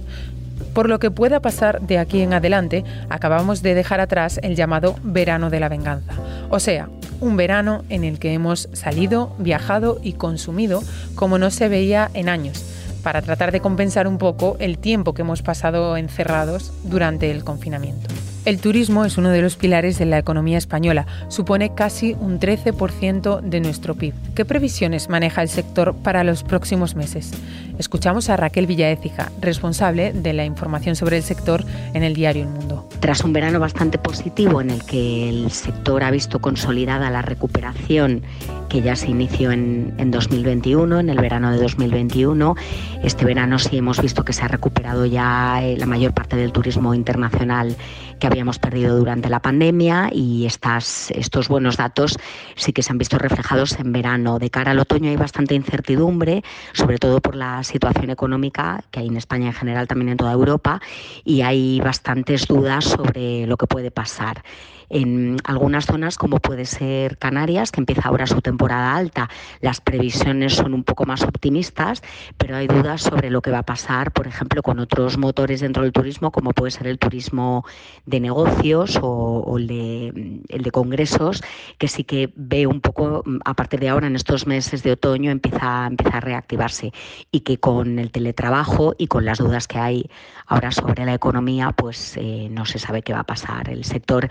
Por 0.74 0.90
lo 0.90 0.98
que 0.98 1.10
pueda 1.10 1.40
pasar 1.40 1.80
de 1.80 1.98
aquí 1.98 2.20
en 2.20 2.34
adelante, 2.34 2.84
acabamos 3.08 3.62
de 3.62 3.74
dejar 3.74 3.98
atrás 4.00 4.38
el 4.42 4.56
llamado 4.56 4.94
verano 5.02 5.48
de 5.48 5.60
la 5.60 5.70
venganza. 5.70 6.12
O 6.50 6.60
sea, 6.60 6.90
un 7.20 7.38
verano 7.38 7.82
en 7.88 8.04
el 8.04 8.18
que 8.18 8.34
hemos 8.34 8.68
salido, 8.74 9.34
viajado 9.38 9.98
y 10.02 10.12
consumido 10.12 10.82
como 11.14 11.38
no 11.38 11.50
se 11.50 11.68
veía 11.70 12.10
en 12.12 12.28
años, 12.28 12.62
para 13.02 13.22
tratar 13.22 13.50
de 13.50 13.60
compensar 13.60 14.06
un 14.06 14.18
poco 14.18 14.58
el 14.60 14.76
tiempo 14.76 15.14
que 15.14 15.22
hemos 15.22 15.40
pasado 15.40 15.96
encerrados 15.96 16.74
durante 16.84 17.30
el 17.30 17.42
confinamiento. 17.42 18.10
El 18.44 18.60
turismo 18.60 19.06
es 19.06 19.16
uno 19.16 19.30
de 19.30 19.40
los 19.40 19.56
pilares 19.56 19.98
de 19.98 20.04
la 20.04 20.18
economía 20.18 20.58
española, 20.58 21.06
supone 21.28 21.74
casi 21.74 22.14
un 22.20 22.38
13% 22.38 23.40
de 23.40 23.60
nuestro 23.60 23.94
PIB. 23.94 24.12
¿Qué 24.34 24.44
previsiones 24.44 25.08
maneja 25.08 25.40
el 25.40 25.48
sector 25.48 25.94
para 25.94 26.24
los 26.24 26.42
próximos 26.42 26.94
meses? 26.94 27.32
Escuchamos 27.78 28.28
a 28.28 28.36
Raquel 28.36 28.66
Villaécija, 28.66 29.32
responsable 29.40 30.12
de 30.12 30.34
la 30.34 30.44
información 30.44 30.94
sobre 30.94 31.16
el 31.16 31.22
sector 31.22 31.64
en 31.94 32.02
el 32.02 32.12
diario 32.12 32.42
El 32.42 32.50
Mundo. 32.50 32.86
Tras 33.00 33.24
un 33.24 33.32
verano 33.32 33.60
bastante 33.60 33.96
positivo 33.96 34.60
en 34.60 34.68
el 34.68 34.84
que 34.84 35.30
el 35.30 35.50
sector 35.50 36.04
ha 36.04 36.10
visto 36.10 36.38
consolidada 36.38 37.10
la 37.10 37.22
recuperación 37.22 38.24
que 38.68 38.82
ya 38.82 38.96
se 38.96 39.08
inició 39.08 39.52
en, 39.52 40.10
2021, 40.10 40.98
en 40.98 41.08
el 41.08 41.18
verano 41.18 41.52
de 41.52 41.58
2021. 41.58 42.56
Este 43.04 43.24
verano 43.24 43.58
sí 43.58 43.78
hemos 43.78 44.02
visto 44.02 44.24
que 44.24 44.32
se 44.32 44.42
ha 44.42 44.48
recuperado 44.48 45.06
ya 45.06 45.62
eh, 45.62 45.76
la 45.76 45.86
mayor 45.86 46.12
parte 46.12 46.36
del 46.36 46.50
turismo 46.50 46.92
internacional 46.92 47.76
que 48.18 48.26
habíamos 48.26 48.58
perdido 48.58 48.96
durante 48.96 49.28
la 49.28 49.40
pandemia 49.40 50.10
y 50.12 50.46
estas, 50.46 51.10
estos 51.10 51.48
buenos 51.48 51.76
datos 51.76 52.18
sí 52.56 52.72
que 52.72 52.82
se 52.82 52.92
han 52.92 52.98
visto 52.98 53.18
reflejados 53.18 53.78
en 53.78 53.92
verano. 53.92 54.38
De 54.38 54.50
cara 54.50 54.72
al 54.72 54.78
otoño 54.78 55.10
hay 55.10 55.16
bastante 55.16 55.54
incertidumbre, 55.54 56.42
sobre 56.72 56.98
todo 56.98 57.20
por 57.20 57.34
la 57.36 57.62
situación 57.64 58.10
económica 58.10 58.84
que 58.90 59.00
hay 59.00 59.08
en 59.08 59.16
España 59.16 59.46
en 59.46 59.54
general, 59.54 59.86
también 59.86 60.10
en 60.10 60.16
toda 60.16 60.32
Europa, 60.32 60.80
y 61.24 61.42
hay 61.42 61.80
bastantes 61.80 62.46
dudas 62.46 62.84
sobre 62.84 63.46
lo 63.46 63.56
que 63.56 63.66
puede 63.66 63.90
pasar. 63.90 64.42
En 64.88 65.36
algunas 65.44 65.86
zonas, 65.86 66.18
como 66.18 66.40
puede 66.40 66.64
ser 66.64 67.18
Canarias, 67.18 67.72
que 67.72 67.80
empieza 67.80 68.08
ahora 68.08 68.26
su 68.26 68.40
temporada 68.40 68.94
alta, 68.94 69.28
las 69.60 69.80
previsiones 69.80 70.54
son 70.54 70.74
un 70.74 70.84
poco 70.84 71.06
más 71.06 71.22
optimistas, 71.22 72.02
pero 72.36 72.56
hay 72.56 72.66
dudas 72.66 73.02
sobre 73.02 73.30
lo 73.30 73.42
que 73.42 73.50
va 73.50 73.58
a 73.58 73.62
pasar, 73.64 74.12
por 74.12 74.26
ejemplo, 74.26 74.62
con 74.62 74.78
otros 74.78 75.18
motores 75.18 75.60
dentro 75.60 75.82
del 75.82 75.92
turismo, 75.92 76.30
como 76.30 76.52
puede 76.52 76.70
ser 76.70 76.86
el 76.86 76.98
turismo 76.98 77.64
de 78.06 78.20
negocios 78.20 78.98
o, 79.02 79.56
el, 79.58 79.66
de, 79.66 80.70
congresos, 80.70 81.42
que 81.78 81.88
sí 81.88 82.04
que 82.04 82.32
ve 82.36 82.66
un 82.66 82.80
poco, 82.80 83.22
a 83.44 83.54
partir 83.54 83.80
de 83.80 83.88
ahora, 83.88 84.06
en 84.06 84.16
estos 84.16 84.46
meses 84.46 84.82
de 84.82 84.92
otoño, 84.92 85.30
empieza, 85.30 85.86
empieza 85.86 86.18
a 86.18 86.20
reactivarse 86.20 86.92
y 87.30 87.40
que 87.40 87.58
con 87.58 87.98
el 87.98 88.10
teletrabajo 88.10 88.94
y 88.98 89.06
con 89.06 89.24
las 89.24 89.38
dudas 89.38 89.68
que 89.68 89.78
hay 89.78 90.10
ahora 90.46 90.70
sobre 90.72 91.04
la 91.04 91.14
economía, 91.14 91.72
pues 91.72 92.16
eh, 92.16 92.48
no 92.50 92.66
se 92.66 92.78
sabe 92.78 93.02
qué 93.02 93.12
va 93.12 93.20
a 93.20 93.24
pasar. 93.24 93.68
El 93.68 93.84
sector 93.84 94.28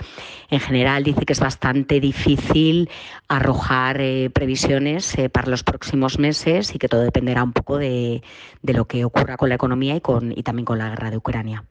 en 0.53 0.59
general 0.59 1.03
dice 1.03 1.25
que 1.25 1.33
es 1.33 1.39
bastante 1.39 1.99
difícil 1.99 2.89
arrojar 3.27 3.99
eh, 3.99 4.29
previsiones 4.29 5.17
eh, 5.17 5.29
para 5.29 5.49
los 5.49 5.63
próximos 5.63 6.19
meses 6.19 6.75
y 6.75 6.79
que 6.79 6.87
todo 6.87 7.01
dependerá 7.01 7.43
un 7.43 7.53
poco 7.53 7.77
de, 7.77 8.21
de 8.61 8.73
lo 8.73 8.85
que 8.85 9.03
ocurra 9.03 9.37
con 9.37 9.49
la 9.49 9.55
economía 9.55 9.95
y, 9.95 10.01
con, 10.01 10.31
y 10.31 10.43
también 10.43 10.65
con 10.65 10.77
la 10.77 10.89
guerra 10.89 11.09
de 11.11 11.17
Ucrania. 11.17 11.63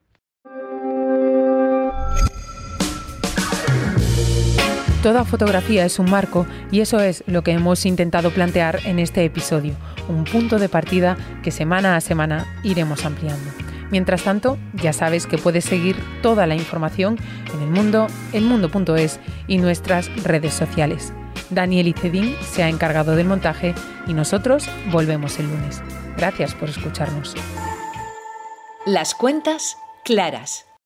Toda 5.02 5.24
fotografía 5.24 5.84
es 5.84 5.98
un 5.98 6.08
marco 6.10 6.46
y 6.70 6.80
eso 6.80 7.00
es 7.00 7.24
lo 7.26 7.42
que 7.42 7.50
hemos 7.50 7.86
intentado 7.86 8.30
plantear 8.30 8.78
en 8.84 9.00
este 9.00 9.24
episodio, 9.24 9.74
un 10.08 10.22
punto 10.24 10.60
de 10.60 10.68
partida 10.68 11.16
que 11.42 11.50
semana 11.50 11.96
a 11.96 12.00
semana 12.00 12.46
iremos 12.62 13.04
ampliando. 13.04 13.71
Mientras 13.92 14.24
tanto, 14.24 14.58
ya 14.72 14.94
sabes 14.94 15.26
que 15.26 15.36
puedes 15.36 15.66
seguir 15.66 15.96
toda 16.22 16.46
la 16.46 16.54
información 16.54 17.18
en 17.54 17.60
el 17.60 17.68
mundo, 17.68 18.06
elmundo.es 18.32 19.20
y 19.46 19.58
nuestras 19.58 20.08
redes 20.24 20.54
sociales. 20.54 21.12
Daniel 21.50 21.88
Icedín 21.88 22.34
se 22.40 22.62
ha 22.62 22.70
encargado 22.70 23.14
del 23.14 23.28
montaje 23.28 23.74
y 24.06 24.14
nosotros 24.14 24.66
volvemos 24.90 25.38
el 25.38 25.46
lunes. 25.48 25.82
Gracias 26.16 26.54
por 26.54 26.70
escucharnos. 26.70 27.34
Las 28.86 29.14
cuentas 29.14 29.76
claras. 30.04 30.71